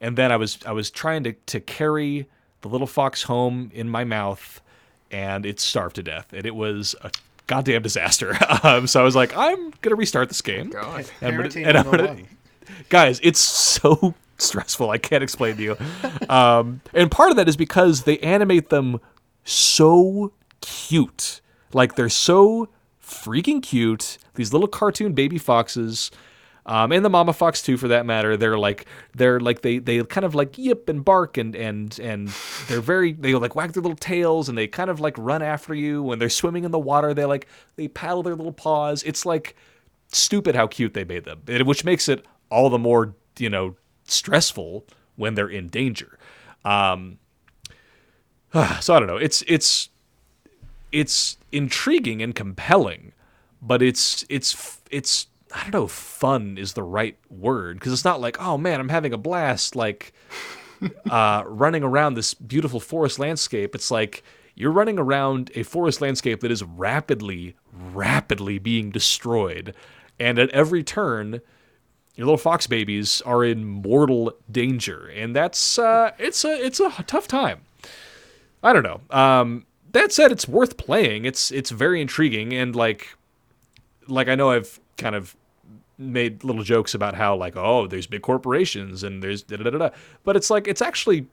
[0.00, 2.26] and then I was I was trying to to carry
[2.60, 4.60] the little fox home in my mouth,
[5.10, 6.32] and it starved to death.
[6.32, 7.10] And it was a
[7.46, 8.36] goddamn disaster.
[8.64, 10.70] um, so I was like, I'm gonna restart this game.
[10.70, 11.06] God.
[11.20, 12.16] And I'm gonna- Parenting and I'm gonna-
[12.88, 14.90] guys, it's so stressful.
[14.90, 15.76] I can't explain to you.
[16.28, 19.00] Um, and part of that is because they animate them
[19.44, 21.40] so cute.
[21.72, 22.68] Like they're so
[23.12, 24.18] freaking cute.
[24.34, 26.10] These little cartoon baby foxes.
[26.64, 28.36] Um, and the mama fox too, for that matter.
[28.36, 28.86] They're like
[29.16, 32.28] they're like they they kind of like yip and bark and and and
[32.68, 35.74] they're very they like wag their little tails and they kind of like run after
[35.74, 37.14] you when they're swimming in the water.
[37.14, 39.02] They like they paddle their little paws.
[39.02, 39.56] It's like
[40.12, 43.74] stupid how cute they made them, it- which makes it all the more you know
[44.04, 44.86] stressful
[45.16, 46.16] when they're in danger.
[46.64, 47.18] Um,
[48.80, 49.16] so I don't know.
[49.16, 49.88] It's it's
[50.92, 53.12] it's intriguing and compelling,
[53.60, 55.86] but it's it's it's I don't know.
[55.86, 59.74] Fun is the right word because it's not like oh man I'm having a blast
[59.74, 60.12] like
[61.10, 63.74] uh, running around this beautiful forest landscape.
[63.74, 64.22] It's like
[64.54, 69.74] you're running around a forest landscape that is rapidly rapidly being destroyed,
[70.20, 71.40] and at every turn
[72.14, 76.90] your little fox babies are in mortal danger, and that's uh, it's a it's a
[77.06, 77.62] tough time.
[78.62, 79.00] I don't know.
[79.10, 81.24] Um, that said, it's worth playing.
[81.24, 83.16] It's it's very intriguing, and like
[84.08, 85.36] like I know I've kind of
[85.98, 89.78] made little jokes about how like oh there's big corporations and there's da da da
[89.78, 89.90] da,
[90.24, 91.26] but it's like it's actually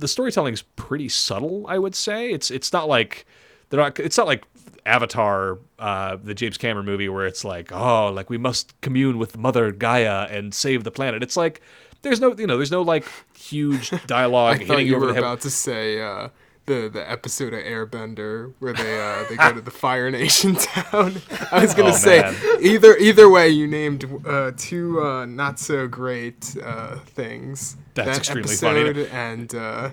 [0.00, 1.66] the storytelling's pretty subtle.
[1.68, 3.26] I would say it's it's not like
[3.70, 3.98] they're not.
[3.98, 4.44] It's not like
[4.86, 9.38] Avatar, uh, the James Cameron movie, where it's like oh like we must commune with
[9.38, 11.22] Mother Gaia and save the planet.
[11.22, 11.60] It's like
[12.02, 15.18] there's no you know there's no like huge dialogue I thought hitting you over were
[15.18, 16.28] about to say uh,
[16.66, 21.16] the the episode of Airbender where they uh, they go to the Fire Nation town.
[21.52, 22.34] I was gonna Oh, say man.
[22.60, 27.76] either either way, you named uh, two uh, not so great uh, things.
[27.94, 28.80] That's that extremely funny.
[28.80, 29.90] episode and uh,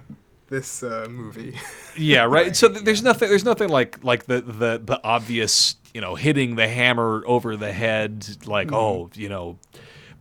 [0.50, 1.58] this uh, movie.
[1.98, 2.56] Yeah, right.
[2.56, 3.28] So th- there's nothing.
[3.28, 7.74] There's nothing like like the the the obvious, you know, hitting the hammer over the
[7.74, 9.60] head, like oh, you know.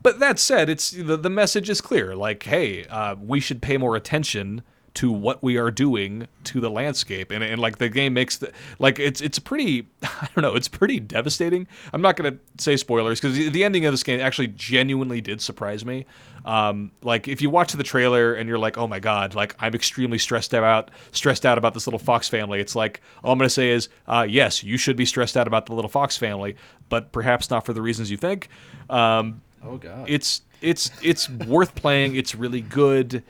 [0.03, 2.17] But that said, it's the the message is clear.
[2.17, 4.63] Like, hey, uh, we should pay more attention
[4.95, 8.53] to what we are doing to the landscape, and and like the game makes the
[8.79, 9.87] like it's it's pretty.
[10.03, 10.55] I don't know.
[10.57, 11.67] It's pretty devastating.
[11.93, 15.41] I'm not gonna say spoilers because the, the ending of this game actually genuinely did
[15.41, 16.07] surprise me.
[16.45, 19.75] Um, like if you watch the trailer and you're like, oh my god, like I'm
[19.75, 22.61] extremely stressed out, stressed out about this little fox family.
[22.61, 25.67] It's like all I'm gonna say is, uh, yes, you should be stressed out about
[25.67, 26.57] the little fox family,
[26.89, 28.49] but perhaps not for the reasons you think.
[28.89, 30.09] Um, Oh god.
[30.09, 32.17] it's it's it's worth playing.
[32.17, 33.23] It's really good.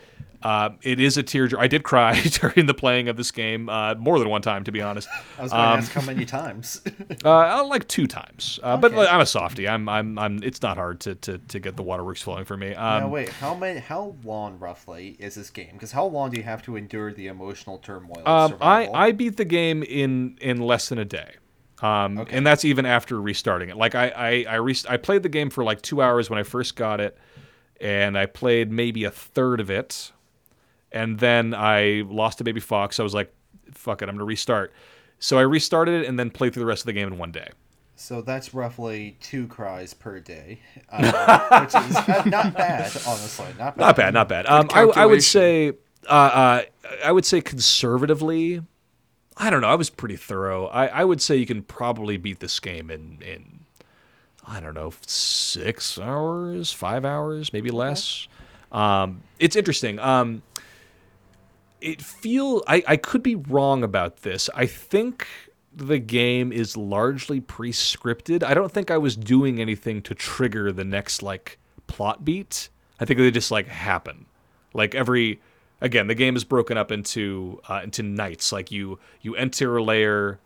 [0.42, 1.58] Uh, it is a tearjerker.
[1.58, 4.72] I did cry during the playing of this game uh, more than one time, to
[4.72, 5.06] be honest.
[5.38, 6.80] I was going to ask how many times.
[7.24, 9.68] Uh, like two times, uh, but like, I'm a softie.
[9.68, 10.42] I'm, I'm, I'm.
[10.42, 12.74] It's not hard to, to, to get the waterworks flowing for me.
[12.74, 13.80] Um, now wait, how many?
[13.80, 15.70] How long roughly is this game?
[15.72, 18.22] Because how long do you have to endure the emotional turmoil?
[18.26, 18.88] Um, I.
[18.88, 21.34] I beat the game in in less than a day.
[21.82, 22.36] Um, Okay.
[22.36, 23.76] and that's even after restarting it.
[23.76, 26.76] Like I I I, I played the game for like two hours when I first
[26.76, 27.16] got it,
[27.80, 30.12] and I played maybe a third of it,
[30.92, 33.00] and then I lost a baby fox.
[33.00, 33.32] I was like,
[33.72, 34.72] "Fuck it, I'm gonna restart."
[35.18, 37.30] So I restarted it and then played through the rest of the game in one
[37.30, 37.50] day.
[37.94, 43.46] So that's roughly two cries per day, uh, which is uh, not bad, honestly.
[43.58, 43.78] Not bad.
[43.78, 44.46] Not bad, not bad.
[44.46, 45.72] Um, I, I would say,
[46.08, 46.62] uh, uh,
[47.04, 48.62] I would say conservatively,
[49.36, 49.68] I don't know.
[49.68, 50.68] I was pretty thorough.
[50.68, 53.60] I, I would say you can probably beat this game in in
[54.46, 58.26] I don't know six hours, five hours, maybe less.
[58.72, 59.98] Um, it's interesting.
[59.98, 60.42] Um,
[61.80, 64.50] it feel I, I could be wrong about this.
[64.54, 65.26] I think
[65.74, 68.42] the game is largely pre-scripted.
[68.42, 72.68] I don't think I was doing anything to trigger the next like plot beat.
[72.98, 74.26] I think they just like happen.
[74.74, 75.40] Like every
[75.80, 78.52] again, the game is broken up into uh, into nights.
[78.52, 80.38] Like you you enter a layer,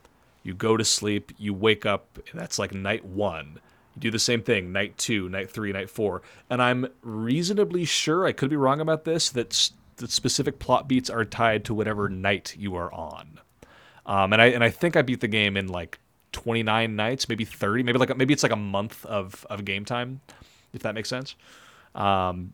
[0.43, 3.61] you go to sleep, you wake up, and that's like night 1.
[3.95, 6.21] You do the same thing, night 2, night 3, night 4.
[6.51, 11.11] And I'm reasonably sure, I could be wrong about this, that the specific plot beats
[11.11, 13.41] are tied to whatever night you are on.
[14.07, 15.99] Um, and I and I think I beat the game in like
[16.33, 20.21] 29 nights, maybe 30, maybe like maybe it's like a month of of game time,
[20.73, 21.37] if that makes sense.
[21.95, 22.53] Um,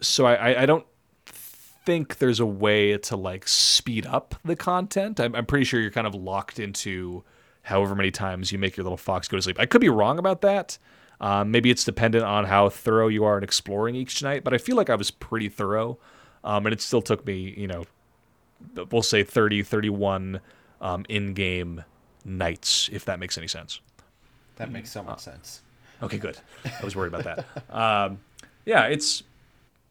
[0.00, 0.86] so I, I, don't
[1.26, 5.20] think there's a way to like speed up the content.
[5.20, 7.24] I'm, I'm pretty sure you're kind of locked into
[7.62, 9.60] however many times you make your little fox go to sleep.
[9.60, 10.78] I could be wrong about that.
[11.20, 14.58] Um, maybe it's dependent on how thorough you are in exploring each night, but I
[14.58, 15.98] feel like I was pretty thorough.
[16.44, 17.84] Um, and it still took me, you know,
[18.90, 20.40] we'll say 30, 31
[20.80, 21.84] um, in game
[22.24, 23.80] nights, if that makes any sense.
[24.56, 25.62] That makes so much sense.
[26.02, 26.38] Okay, good.
[26.64, 27.74] I was worried about that.
[27.74, 28.20] Um,
[28.64, 29.22] yeah, it's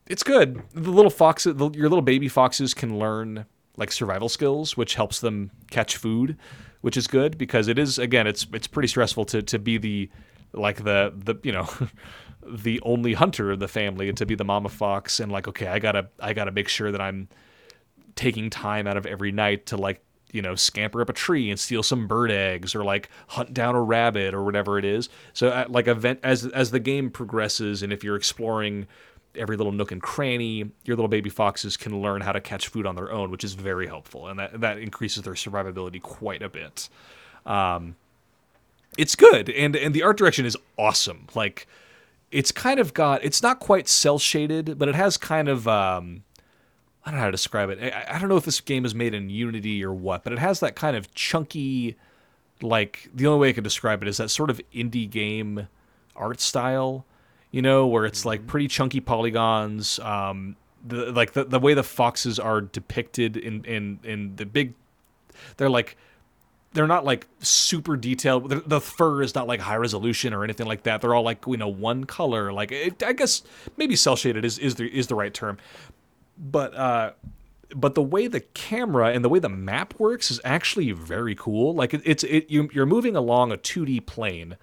[0.08, 0.62] it's good.
[0.74, 3.46] The little foxes, the, your little baby foxes, can learn
[3.78, 6.38] like survival skills, which helps them catch food,
[6.82, 10.10] which is good because it is again, it's it's pretty stressful to to be the
[10.56, 11.68] like the the you know
[12.48, 15.68] the only hunter in the family and to be the mama fox and like okay,
[15.68, 17.28] I gotta I gotta make sure that I'm
[18.16, 20.02] taking time out of every night to like
[20.32, 23.76] you know scamper up a tree and steal some bird eggs or like hunt down
[23.76, 25.10] a rabbit or whatever it is.
[25.34, 28.88] So uh, like event as as the game progresses and if you're exploring
[29.36, 32.86] every little nook and cranny your little baby foxes can learn how to catch food
[32.86, 34.28] on their own which is very helpful.
[34.28, 36.90] And that that increases their survivability quite a bit.
[37.46, 37.96] Um
[38.98, 41.68] it's good and and the art direction is awesome like
[42.32, 46.24] it's kind of got it's not quite cel shaded but it has kind of um
[47.06, 47.80] I don't know how to describe it.
[47.94, 50.40] I, I don't know if this game is made in Unity or what, but it
[50.40, 51.98] has that kind of chunky,
[52.62, 55.68] like the only way I can describe it is that sort of indie game
[56.16, 57.06] art style,
[57.52, 60.00] you know, where it's like pretty chunky polygons.
[60.00, 64.74] Um, the like the, the way the foxes are depicted in in in the big,
[65.58, 65.98] they're like
[66.76, 68.50] they're not like super detailed.
[68.68, 71.02] The, fur is not like high resolution or anything like that.
[71.02, 72.54] They're all like you know one color.
[72.54, 73.42] Like it, I guess
[73.78, 75.58] maybe cel shaded is is the is the right term
[76.38, 77.12] but uh
[77.74, 81.74] but the way the camera and the way the map works is actually very cool
[81.74, 84.58] like it, it's it you, you're moving along a 2d plane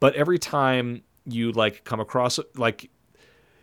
[0.00, 2.90] but every time you like come across like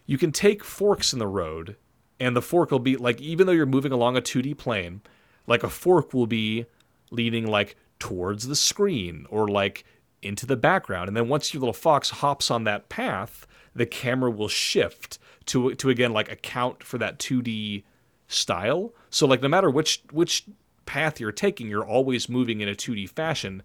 [0.06, 1.76] you can take forks in the road
[2.22, 5.02] and the fork will be like even though you're moving along a 2D plane,
[5.48, 6.66] like a fork will be
[7.12, 9.86] leading like towards the screen or like
[10.22, 11.08] into the background.
[11.08, 13.46] And then once your little fox hops on that path,
[13.76, 17.84] the camera will shift to to again like account for that 2D
[18.28, 18.94] style.
[19.10, 20.46] So like no matter which which
[20.86, 23.64] path you're taking, you're always moving in a 2D fashion,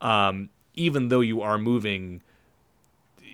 [0.00, 2.22] um, even though you are moving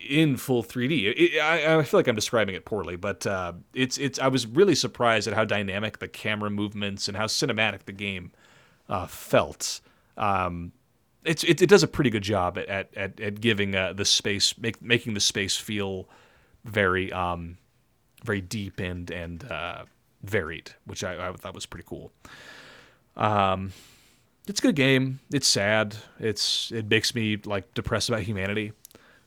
[0.08, 1.14] in full 3D.
[1.16, 4.18] It, I, I feel like I'm describing it poorly, but uh, it's it's.
[4.18, 8.32] I was really surprised at how dynamic the camera movements and how cinematic the game
[8.88, 9.80] uh, felt.
[10.16, 10.72] Um,
[11.24, 14.56] it, it does a pretty good job at at, at, at giving uh, the space
[14.58, 16.08] make, making the space feel
[16.64, 17.58] very um,
[18.24, 19.84] very deep and and uh,
[20.22, 22.12] varied, which I, I thought was pretty cool.
[23.16, 23.72] Um,
[24.46, 25.20] it's a good game.
[25.32, 25.96] It's sad.
[26.18, 28.72] It's it makes me like depressed about humanity,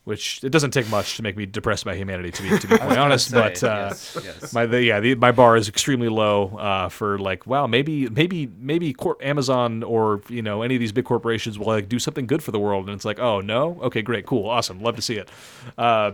[0.08, 2.78] which it doesn't take much to make me depressed by humanity to be to be
[2.78, 3.28] quite honest.
[3.28, 4.52] say, but uh, yes, yes.
[4.54, 8.50] my the, yeah the, my bar is extremely low uh, for like wow maybe maybe
[8.58, 12.26] maybe cor- Amazon or you know any of these big corporations will like do something
[12.26, 15.02] good for the world and it's like oh no okay great cool awesome love to
[15.02, 15.28] see it.
[15.76, 16.12] Uh,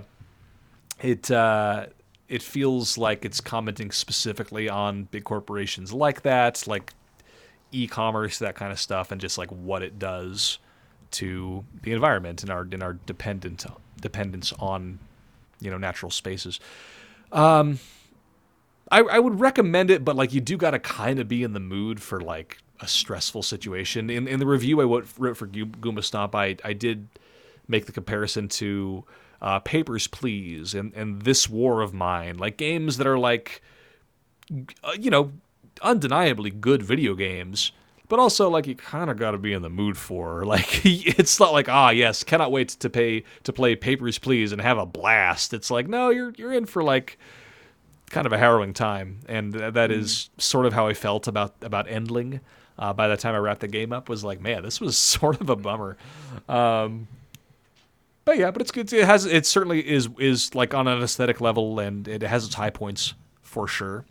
[1.01, 1.87] it uh,
[2.29, 6.93] it feels like it's commenting specifically on big corporations like that, like
[7.71, 10.59] e-commerce, that kind of stuff, and just like what it does
[11.13, 13.65] to the environment and our in our dependent
[14.05, 15.01] dependence on
[15.61, 16.61] you know natural spaces.
[17.33, 17.81] Um,
[18.93, 21.55] I, I would recommend it, but like you do got to kind of be in
[21.55, 24.11] the mood for like a stressful situation.
[24.11, 27.09] In in the review I wrote, for Go- Goomba Stomp, I I did
[27.67, 29.05] make the comparison to
[29.41, 33.63] uh, Papers Please and and This War of Mine, like games that are like
[34.85, 35.33] uh, you know
[35.83, 37.73] undeniably good video games.
[38.09, 40.45] But also, like you kind of got to be in the mood for.
[40.55, 44.61] Like it's not like ah yes, cannot wait to pay to play Papers Please and
[44.61, 45.55] have a blast.
[45.55, 47.19] It's like no, you're you're in for like
[48.11, 51.55] kind of a harrowing time, and th- that is sort of how I felt about
[51.63, 52.41] about Endling.
[52.79, 55.41] Uh, by the time I wrapped the game up, was like, man, this was sort
[55.41, 55.97] of a bummer.
[56.49, 57.07] Um,
[58.25, 58.93] but yeah, but it's good.
[58.93, 62.55] It has it certainly is is like on an aesthetic level, and it has its
[62.55, 64.05] high points for sure.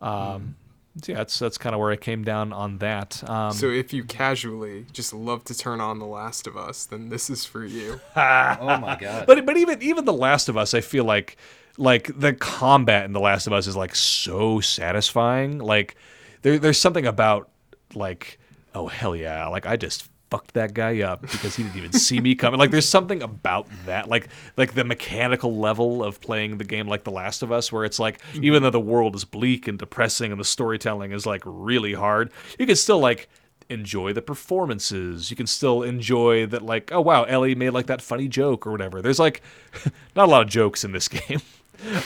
[0.00, 0.56] Um,
[1.02, 3.28] so yeah, that's that's kind of where I came down on that.
[3.28, 7.08] Um, So if you casually just love to turn on The Last of Us, then
[7.08, 8.00] this is for you.
[8.16, 9.26] oh my god.
[9.26, 11.36] but but even even The Last of Us, I feel like
[11.78, 15.58] like the combat in The Last of Us is like so satisfying.
[15.58, 15.96] Like
[16.42, 17.50] there there's something about
[17.94, 18.38] like
[18.74, 22.20] oh hell yeah, like I just fucked that guy up because he didn't even see
[22.20, 22.60] me coming.
[22.60, 24.28] Like there's something about that, like
[24.58, 27.98] like the mechanical level of playing the game like The Last of Us, where it's
[27.98, 31.94] like even though the world is bleak and depressing and the storytelling is like really
[31.94, 33.30] hard, you can still like
[33.70, 35.30] enjoy the performances.
[35.30, 38.72] You can still enjoy that, like, oh wow, Ellie made like that funny joke or
[38.72, 39.00] whatever.
[39.00, 39.40] There's like
[40.14, 41.40] not a lot of jokes in this game.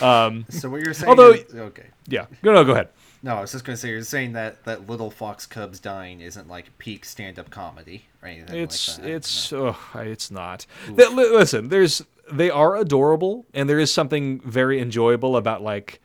[0.01, 1.09] Um, so what you're saying?
[1.11, 1.89] Although- is, okay.
[2.07, 2.89] yeah, no, no, go ahead.
[3.23, 6.49] No, I was just gonna say you're saying that that little fox cubs dying isn't
[6.49, 9.11] like peak stand-up comedy or anything It's like that.
[9.13, 10.67] it's ugh, it's not.
[10.87, 12.03] Th- li- listen, there's
[12.33, 16.01] they are adorable, and there is something very enjoyable about like,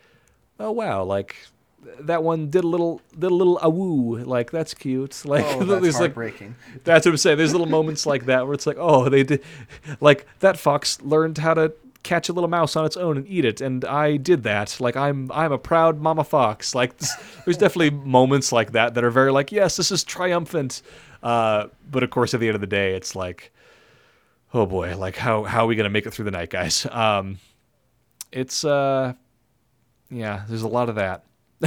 [0.60, 1.36] oh wow, like
[2.00, 5.22] that one did a little did a little awoo, like that's cute.
[5.26, 6.56] Like Oh, that's like heartbreaking.
[6.84, 7.38] That's what I'm saying.
[7.38, 9.42] There's little moments like that where it's like, oh, they did,
[10.02, 11.74] like that fox learned how to
[12.06, 14.80] catch a little mouse on its own and eat it, and I did that.
[14.80, 16.74] Like I'm, I'm a proud mama fox.
[16.74, 17.12] Like this,
[17.44, 20.82] there's definitely moments like that that are very like, yes, this is triumphant.
[21.22, 23.52] Uh, but of course, at the end of the day, it's like,
[24.54, 26.86] oh boy, like how how are we gonna make it through the night, guys?
[26.96, 27.40] Um,
[28.32, 29.14] it's uh,
[30.10, 31.26] yeah, there's a lot of that.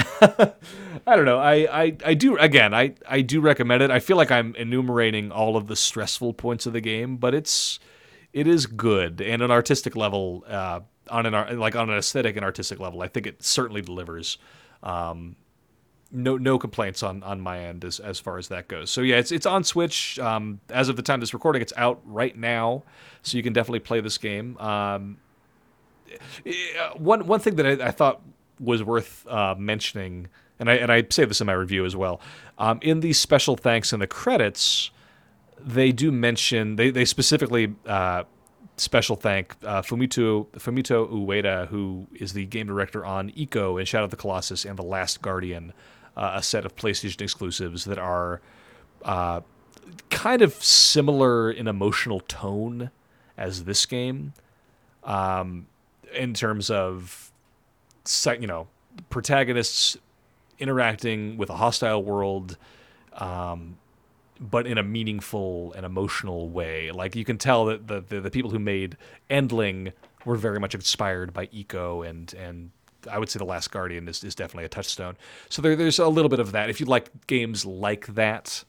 [1.07, 1.39] I don't know.
[1.39, 2.75] I, I, I do again.
[2.75, 3.91] I, I do recommend it.
[3.91, 7.81] I feel like I'm enumerating all of the stressful points of the game, but it's
[8.33, 12.45] it is good and an artistic level uh, on an like on an aesthetic and
[12.45, 13.03] artistic level.
[13.03, 14.39] I think it certainly delivers.
[14.83, 15.37] Um,
[16.11, 18.91] no no complaints on on my end as as far as that goes.
[18.91, 20.19] So yeah, it's it's on Switch.
[20.19, 22.85] Um, as of the time this recording, it's out right now,
[23.23, 24.57] so you can definitely play this game.
[24.59, 25.19] Um,
[26.97, 28.23] one one thing that I, I thought
[28.59, 32.21] was worth uh, mentioning, and I and I say this in my review as well.
[32.59, 34.91] Um, in the special thanks in the credits,
[35.65, 38.25] they do mention they they specifically uh,
[38.77, 44.05] special thank uh, Fumito Fumito Ueda, who is the game director on Ico and Shadow
[44.05, 45.73] of the Colossus and The Last Guardian,
[46.17, 48.41] uh, a set of PlayStation exclusives that are
[49.05, 49.41] uh,
[50.11, 52.91] kind of similar in emotional tone
[53.37, 54.33] as this game,
[55.05, 55.67] um,
[56.15, 57.33] in terms of
[58.41, 58.69] you know
[59.11, 59.97] protagonists
[60.59, 62.57] interacting with a hostile world.
[63.15, 63.79] Um,
[64.41, 66.91] but in a meaningful and emotional way.
[66.91, 68.97] Like you can tell that the the, the people who made
[69.31, 69.93] Endling
[70.25, 72.71] were very much inspired by Ico and and
[73.11, 75.17] I would say the Last Guardian is, is definitely a touchstone.
[75.49, 76.69] So there, there's a little bit of that.
[76.69, 78.65] If you like games like that,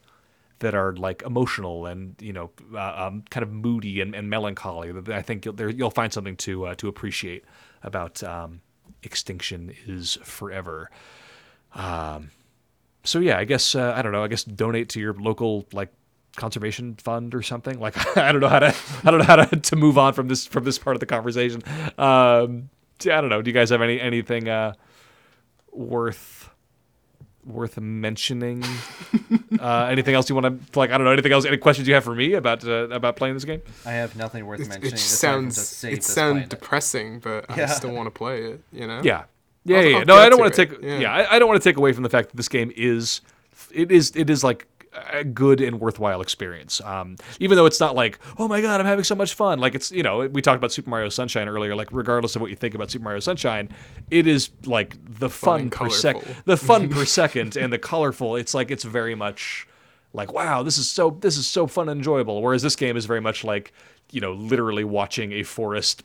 [0.60, 4.94] that are like emotional and you know uh, um, kind of moody and, and melancholy.
[5.12, 7.46] I think you'll, there, you'll find something to uh, to appreciate
[7.82, 8.62] about um,
[9.04, 10.90] Extinction is Forever.
[11.74, 12.32] Um,
[13.04, 14.24] so yeah, I guess uh, I don't know.
[14.24, 15.90] I guess donate to your local like
[16.36, 17.80] conservation fund or something.
[17.80, 20.28] Like I don't know how to I don't know how to, to move on from
[20.28, 21.62] this from this part of the conversation.
[21.98, 22.70] Um,
[23.02, 23.42] I don't know.
[23.42, 24.74] Do you guys have any anything uh,
[25.72, 26.50] worth
[27.46, 28.64] worth mentioning?
[29.60, 30.92] uh, anything else you want to like?
[30.92, 31.12] I don't know.
[31.12, 31.46] Anything else?
[31.46, 33.62] Any questions you have for me about uh, about playing this game?
[33.86, 34.88] I have nothing worth It, mentioning.
[34.88, 36.50] it just aside from to sounds it sounds planet.
[36.50, 38.62] depressing, but I still want to play it.
[38.72, 39.02] You know.
[39.04, 39.24] Yeah.
[39.70, 39.98] Yeah, I'll- yeah.
[40.00, 40.82] I'll No, I don't want to take.
[40.84, 41.00] yeah.
[41.00, 43.22] Yeah, I, I don't want to take away from the fact that this game is,
[43.72, 44.68] it is, it is like
[45.14, 46.82] a good and worthwhile experience.
[46.82, 49.60] Um, even though it's not like, oh my god, I'm having so much fun.
[49.60, 51.76] Like it's, you know, we talked about Super Mario Sunshine earlier.
[51.76, 53.70] Like regardless of what you think about Super Mario Sunshine,
[54.10, 56.36] it is like the fun, and per sec, colorful.
[56.46, 58.36] the fun per second, and the colorful.
[58.36, 59.68] It's like it's very much
[60.12, 63.06] like wow this is so this is so fun and enjoyable whereas this game is
[63.06, 63.72] very much like
[64.12, 66.04] you know literally watching a forest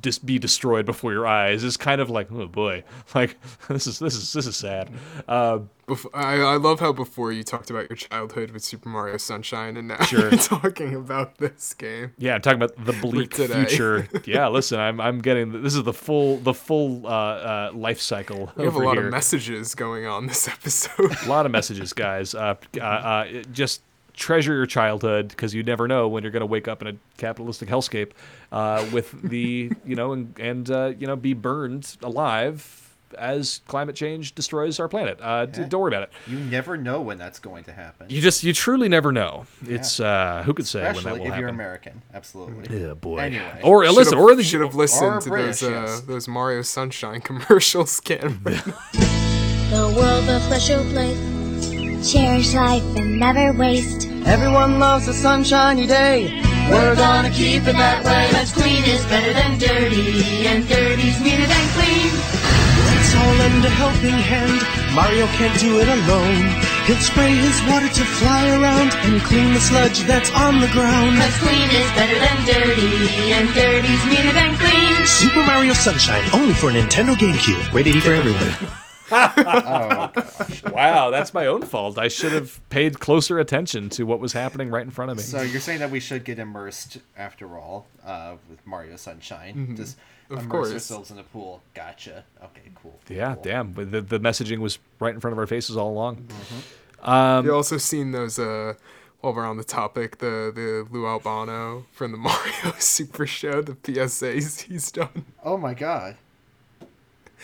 [0.00, 2.82] dis- be destroyed before your eyes is kind of like oh boy
[3.14, 3.36] like
[3.68, 4.90] this is this is this is sad
[5.28, 9.16] uh, Bef- I, I love how before you talked about your childhood with Super Mario
[9.16, 10.20] Sunshine, and now Sure.
[10.30, 12.12] you're talking about this game.
[12.18, 15.92] yeah i'm talking about the bleak future yeah listen i'm i'm getting this is the
[15.92, 19.06] full the full uh, uh life cycle We have a lot here.
[19.06, 21.16] of messages going on this episode.
[21.24, 23.82] a lot of messages guys uh, uh, uh just
[24.20, 26.94] treasure your childhood because you never know when you're going to wake up in a
[27.16, 28.10] capitalistic hellscape
[28.52, 32.86] uh, with the you know and, and uh, you know be burned alive
[33.18, 37.00] as climate change destroys our planet uh, d- don't worry about it You never know
[37.00, 38.06] when that's going to happen.
[38.08, 41.26] you just you truly never know it's uh who could say when that Especially will
[41.26, 42.02] if happen you're American.
[42.14, 42.80] Absolutely.
[42.86, 43.60] yeah boy Anyway.
[43.64, 46.00] or uh, listen or the should have listened to British, those uh, yes.
[46.02, 48.60] those Mario Sunshine commercials, Cameron.
[49.70, 51.39] The world of special place.
[52.02, 54.08] Cherish life and never waste.
[54.24, 56.40] Everyone loves a sunshiny day.
[56.70, 58.24] We're gonna keep it that way.
[58.32, 62.08] Cause clean is better than dirty, and dirty's meaner than clean.
[62.88, 64.64] Let's all lend a helping hand.
[64.96, 66.48] Mario can't do it alone.
[66.88, 71.20] He'll spray his water to fly around and clean the sludge that's on the ground.
[71.20, 75.04] Cause clean is better than dirty, and dirty's meaner than clean.
[75.04, 77.60] Super Mario Sunshine, only for Nintendo GameCube.
[77.74, 78.56] Rated E for everyone.
[79.10, 84.70] Wow that's my own fault i should have paid closer attention to what was happening
[84.70, 87.86] right in front of me So you're saying that we should get immersed after all
[88.04, 89.74] uh, with Mario Sunshine?
[89.76, 89.96] Just
[90.30, 90.72] immerse course.
[90.72, 91.62] ourselves in a pool.
[91.74, 92.24] Gotcha.
[92.42, 92.98] Okay, cool.
[93.06, 93.42] cool, yeah cool.
[93.42, 96.28] damn but the, the messaging was right in front of our faces all along
[97.44, 98.74] you also seen those uh
[99.20, 103.74] while we're on the topic, the the Lou Albano from the Mario Super Show, the
[103.74, 105.26] PSAs he's done.
[105.44, 106.16] Oh my god.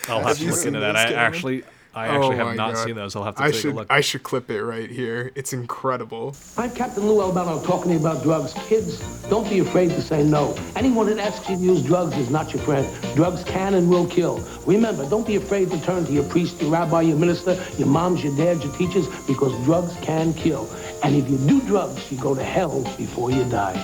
[0.09, 0.97] I'll have Have to look into that.
[0.97, 2.85] I actually, I actually Oh have not God.
[2.87, 3.17] seen those.
[3.17, 3.87] I'll have to I take should a look.
[3.91, 5.33] I should clip it right here.
[5.35, 6.37] It's incredible.
[6.59, 8.53] I'm Captain Lou Albano talking to you about drugs.
[8.69, 10.55] Kids, don't be afraid to say no.
[10.77, 12.87] Anyone that asks you to use drugs is not your friend.
[13.17, 14.41] Drugs can and will kill.
[14.67, 18.23] Remember, don't be afraid to turn to your priest, your rabbi, your minister, your moms,
[18.23, 20.69] your dads, your teachers, because drugs can kill.
[21.03, 23.75] And if you do drugs, you go to hell before you die.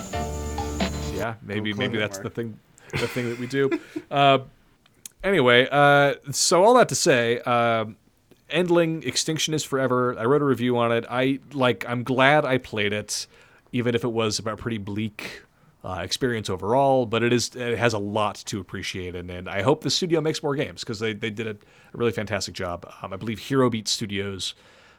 [1.15, 2.59] yeah, maybe maybe Clover that's the thing,
[2.91, 3.71] the thing that we do.
[4.11, 4.41] uh,
[5.23, 7.97] anyway, uh, so all that to say, um,
[8.51, 10.19] Endling Extinction is Forever.
[10.19, 11.05] I wrote a review on it.
[11.11, 11.85] I like.
[11.89, 13.27] I'm glad I played it,
[13.73, 15.43] even if it was a pretty bleak.
[15.85, 19.63] Uh, experience overall, but it is it has a lot to appreciate, and, and I
[19.63, 21.57] hope the studio makes more games because they, they did a,
[21.93, 22.89] really fantastic job.
[23.03, 24.55] Um, I believe Herobeat Studios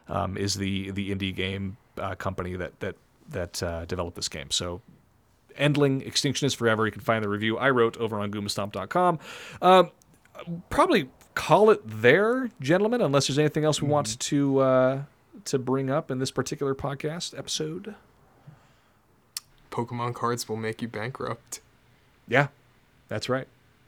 [0.10, 2.96] um, is the the indie game uh, company that that
[3.30, 4.52] that uh, developed this game.
[4.52, 4.82] So
[5.58, 6.86] Endling Extinction is Forever.
[6.86, 9.20] You can find the review I wrote over on goombastomp.com.
[9.62, 9.92] Um,
[10.70, 15.02] probably call it there, gentlemen, unless there's anything else we want to uh,
[15.46, 17.96] to bring up in this particular podcast episode.
[19.72, 21.62] Pokemon cards will make you bankrupt.
[22.28, 22.48] Yeah,
[23.08, 23.48] that's right.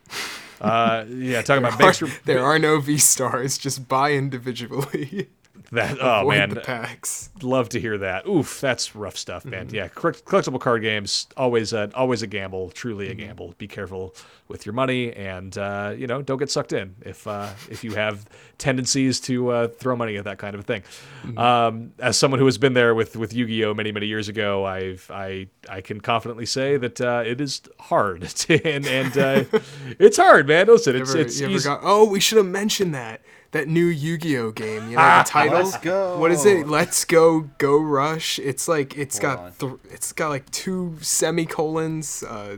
[0.61, 2.01] Uh, yeah, talking about are, banks.
[2.23, 3.57] there are no V stars.
[3.57, 5.27] Just buy individually.
[5.71, 7.29] That oh Avoid man, the packs.
[7.41, 8.27] love to hear that.
[8.27, 9.67] Oof, that's rough stuff, man.
[9.67, 9.75] Mm-hmm.
[9.75, 13.19] Yeah, collectible card games always a, always a gamble, truly a Mm-hmm.
[13.19, 13.55] gamble.
[13.57, 14.15] Be careful
[14.47, 17.93] with your money, and uh, you know, don't get sucked in if uh, if you
[17.95, 18.25] have
[18.59, 20.83] tendencies to uh, throw money at that kind of a thing.
[21.23, 21.37] Mm-hmm.
[21.37, 25.09] Um, as someone who has been there with with Yu-Gi-Oh many many years ago, I've
[25.11, 29.43] I I can confidently say that uh, it is hard, to, and and uh,
[29.99, 30.67] it's hard, man.
[30.67, 31.67] Listen, it's ever, it's easy.
[31.67, 33.21] got, oh, we should have mentioned that.
[33.55, 34.89] That new Yu-Gi-Oh game.
[34.89, 35.59] You know the title.
[35.59, 36.19] Let's go.
[36.19, 36.67] What is it?
[36.67, 38.37] Let's go, go rush.
[38.37, 42.57] It's like it's Hold got th- it's got like two semicolons, uh,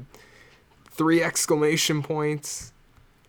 [0.90, 2.74] three exclamation points.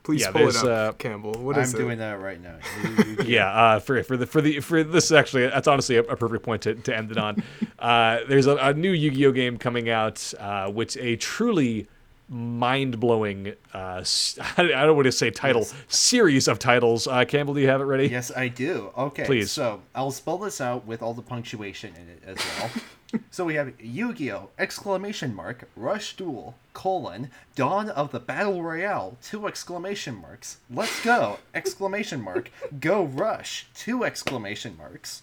[0.03, 1.35] Please Yeah, pull it up, uh, Campbell.
[1.35, 1.77] What I'm it?
[1.77, 2.57] doing that right now.
[3.27, 6.17] yeah, uh, for for the for the for this is actually that's honestly a, a
[6.17, 7.43] perfect point to, to end it on.
[7.79, 11.87] uh, there's a, a new Yu-Gi-Oh game coming out, uh, which a truly
[12.29, 14.05] mind-blowing uh,
[14.57, 17.07] I don't want to say title series of titles.
[17.07, 18.09] Uh, Campbell, do you have it ready?
[18.09, 18.91] Yes, I do.
[18.97, 19.25] Okay.
[19.25, 19.51] Please.
[19.51, 22.71] So I'll spell this out with all the punctuation in it as well.
[23.31, 24.51] so we have Yu-Gi-Oh!
[24.59, 31.39] exclamation mark, Rush Duel, colon, Dawn of the Battle Royale, two exclamation marks, Let's go,
[31.55, 35.23] exclamation mark, Go Rush, two exclamation marks.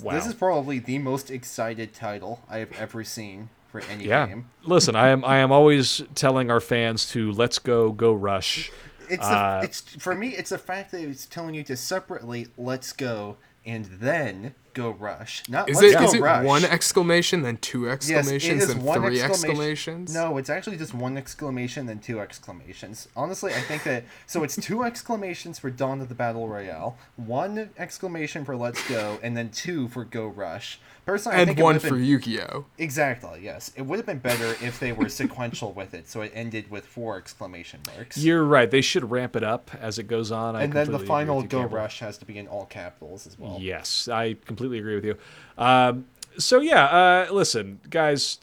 [0.00, 0.14] Wow.
[0.14, 4.26] This is probably the most excited title I have ever seen for any yeah.
[4.26, 4.44] game.
[4.64, 8.70] Listen, I am I am always telling our fans to let's go go rush.
[9.08, 10.28] It's Uh, the, it's for me.
[10.28, 15.42] It's the fact that it's telling you to separately let's go and then go rush.
[15.48, 16.44] Not Is let's it go is it rush.
[16.44, 20.14] one exclamation then two Yes, exclamations it is then one three exclamation- exclamations?
[20.14, 23.06] No, it's actually just one exclamation then two exclamations.
[23.14, 27.70] Honestly, I think that so it's two exclamations for Dawn of the Battle Royale, one
[27.78, 30.80] exclamation for Let's Go, and then two for Go Rush.
[31.04, 32.66] Personally, I and think one for been- Yu-Gi-Oh.
[32.78, 33.40] Exactly.
[33.42, 36.70] Yes, it would have been better if they were sequential with it, so it ended
[36.70, 38.18] with four exclamation marks.
[38.18, 38.70] You're right.
[38.70, 40.54] They should ramp it up as it goes on.
[40.54, 41.76] I and then the final Go Campbell.
[41.78, 43.58] Rush has to be in all capitals as well.
[43.60, 45.16] Yes, I completely agree with you.
[45.58, 46.06] Um,
[46.38, 48.38] so yeah, uh, listen, guys,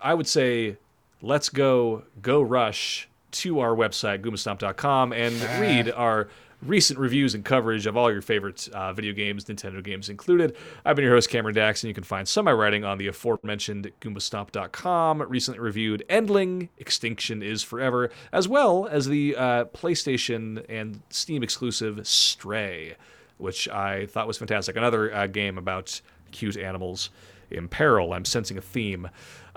[0.00, 0.76] I would say
[1.22, 6.28] let's go go rush to our website goombastomp.com and read our
[6.62, 10.56] recent reviews and coverage of all your favorite uh, video games, Nintendo games included.
[10.84, 12.98] I've been your host Cameron Dax, and you can find some of my writing on
[12.98, 15.22] the aforementioned goombastomp.com.
[15.22, 22.06] Recently reviewed Endling, Extinction is Forever, as well as the uh, PlayStation and Steam exclusive
[22.06, 22.96] Stray
[23.38, 24.76] which I thought was fantastic.
[24.76, 26.00] Another uh, game about
[26.30, 27.10] cute animals
[27.50, 28.12] in peril.
[28.12, 29.08] I'm sensing a theme.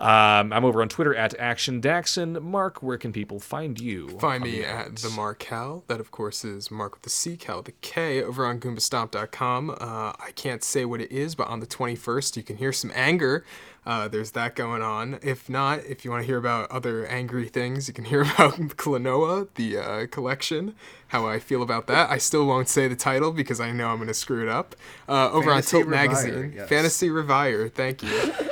[0.01, 2.41] Um, I'm over on Twitter at Action Daxon.
[2.41, 4.09] Marc, where can people find you?
[4.17, 5.83] Find me the at the Markel.
[5.85, 9.69] That, of course, is Marc with the C, Cal with the K, over on GoombaStomp.com.
[9.69, 12.91] Uh, I can't say what it is, but on the 21st, you can hear some
[12.95, 13.45] anger.
[13.83, 15.17] Uh, there's that going on.
[15.23, 18.53] If not, if you want to hear about other angry things, you can hear about
[18.77, 20.75] Klonoa, the uh, collection,
[21.07, 22.09] how I feel about that.
[22.09, 24.75] I still won't say the title because I know I'm going to screw it up.
[25.09, 26.53] Uh, over Fantasy on Tilt Revire, Magazine.
[26.55, 26.69] yes.
[26.69, 28.09] Fantasy Revire, thank you.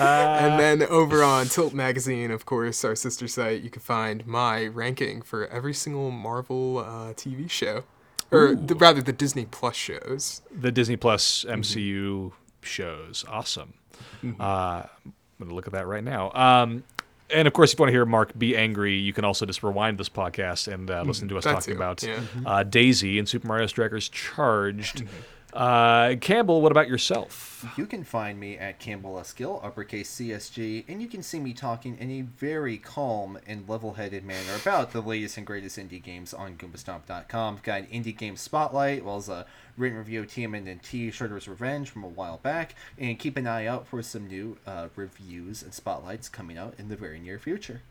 [0.00, 4.66] and then over on Tilt Magazine, of course, our sister site, you can find my
[4.66, 7.84] ranking for every single Marvel uh, TV show,
[8.30, 10.42] or the, rather the Disney Plus shows.
[10.54, 13.24] the Disney Plus MCU shows.
[13.26, 13.74] Awesome.
[14.22, 16.30] Uh, I'm going to look at that right now.
[16.32, 16.84] Um,
[17.32, 19.62] and of course, if you want to hear Marc be angry, you can also just
[19.62, 22.20] rewind this podcast and uh, listen to us that talking too, about yeah.
[22.44, 25.04] uh, Daisy and Super Mario Strikers Charged.
[25.52, 27.66] Uh, Campbell, what about yourself?
[27.76, 31.96] You can find me at Campbell Skill, uppercase CSG, and you can see me talking
[31.98, 36.56] in a very calm and level-headed manner about the latest and greatest indie games on
[36.56, 37.56] GoombaStomp.com.
[37.56, 39.46] I've got an indie game spotlight, as well as a
[39.76, 43.88] written review of TMNT Shredder's Revenge from a while back, and keep an eye out
[43.88, 47.82] for some new uh, reviews and spotlights coming out in the very near future.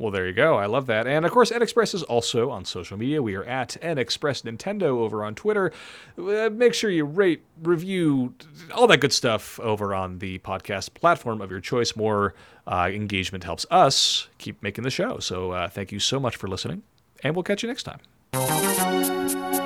[0.00, 0.56] Well, there you go.
[0.56, 1.06] I love that.
[1.06, 3.22] And of course, NXpress is also on social media.
[3.22, 5.72] We are at NXpress Nintendo over on Twitter.
[6.16, 8.34] Uh, make sure you rate, review,
[8.74, 11.94] all that good stuff over on the podcast platform of your choice.
[11.94, 12.34] More
[12.66, 15.18] uh, engagement helps us keep making the show.
[15.18, 16.82] So uh, thank you so much for listening,
[17.22, 19.59] and we'll catch you next time.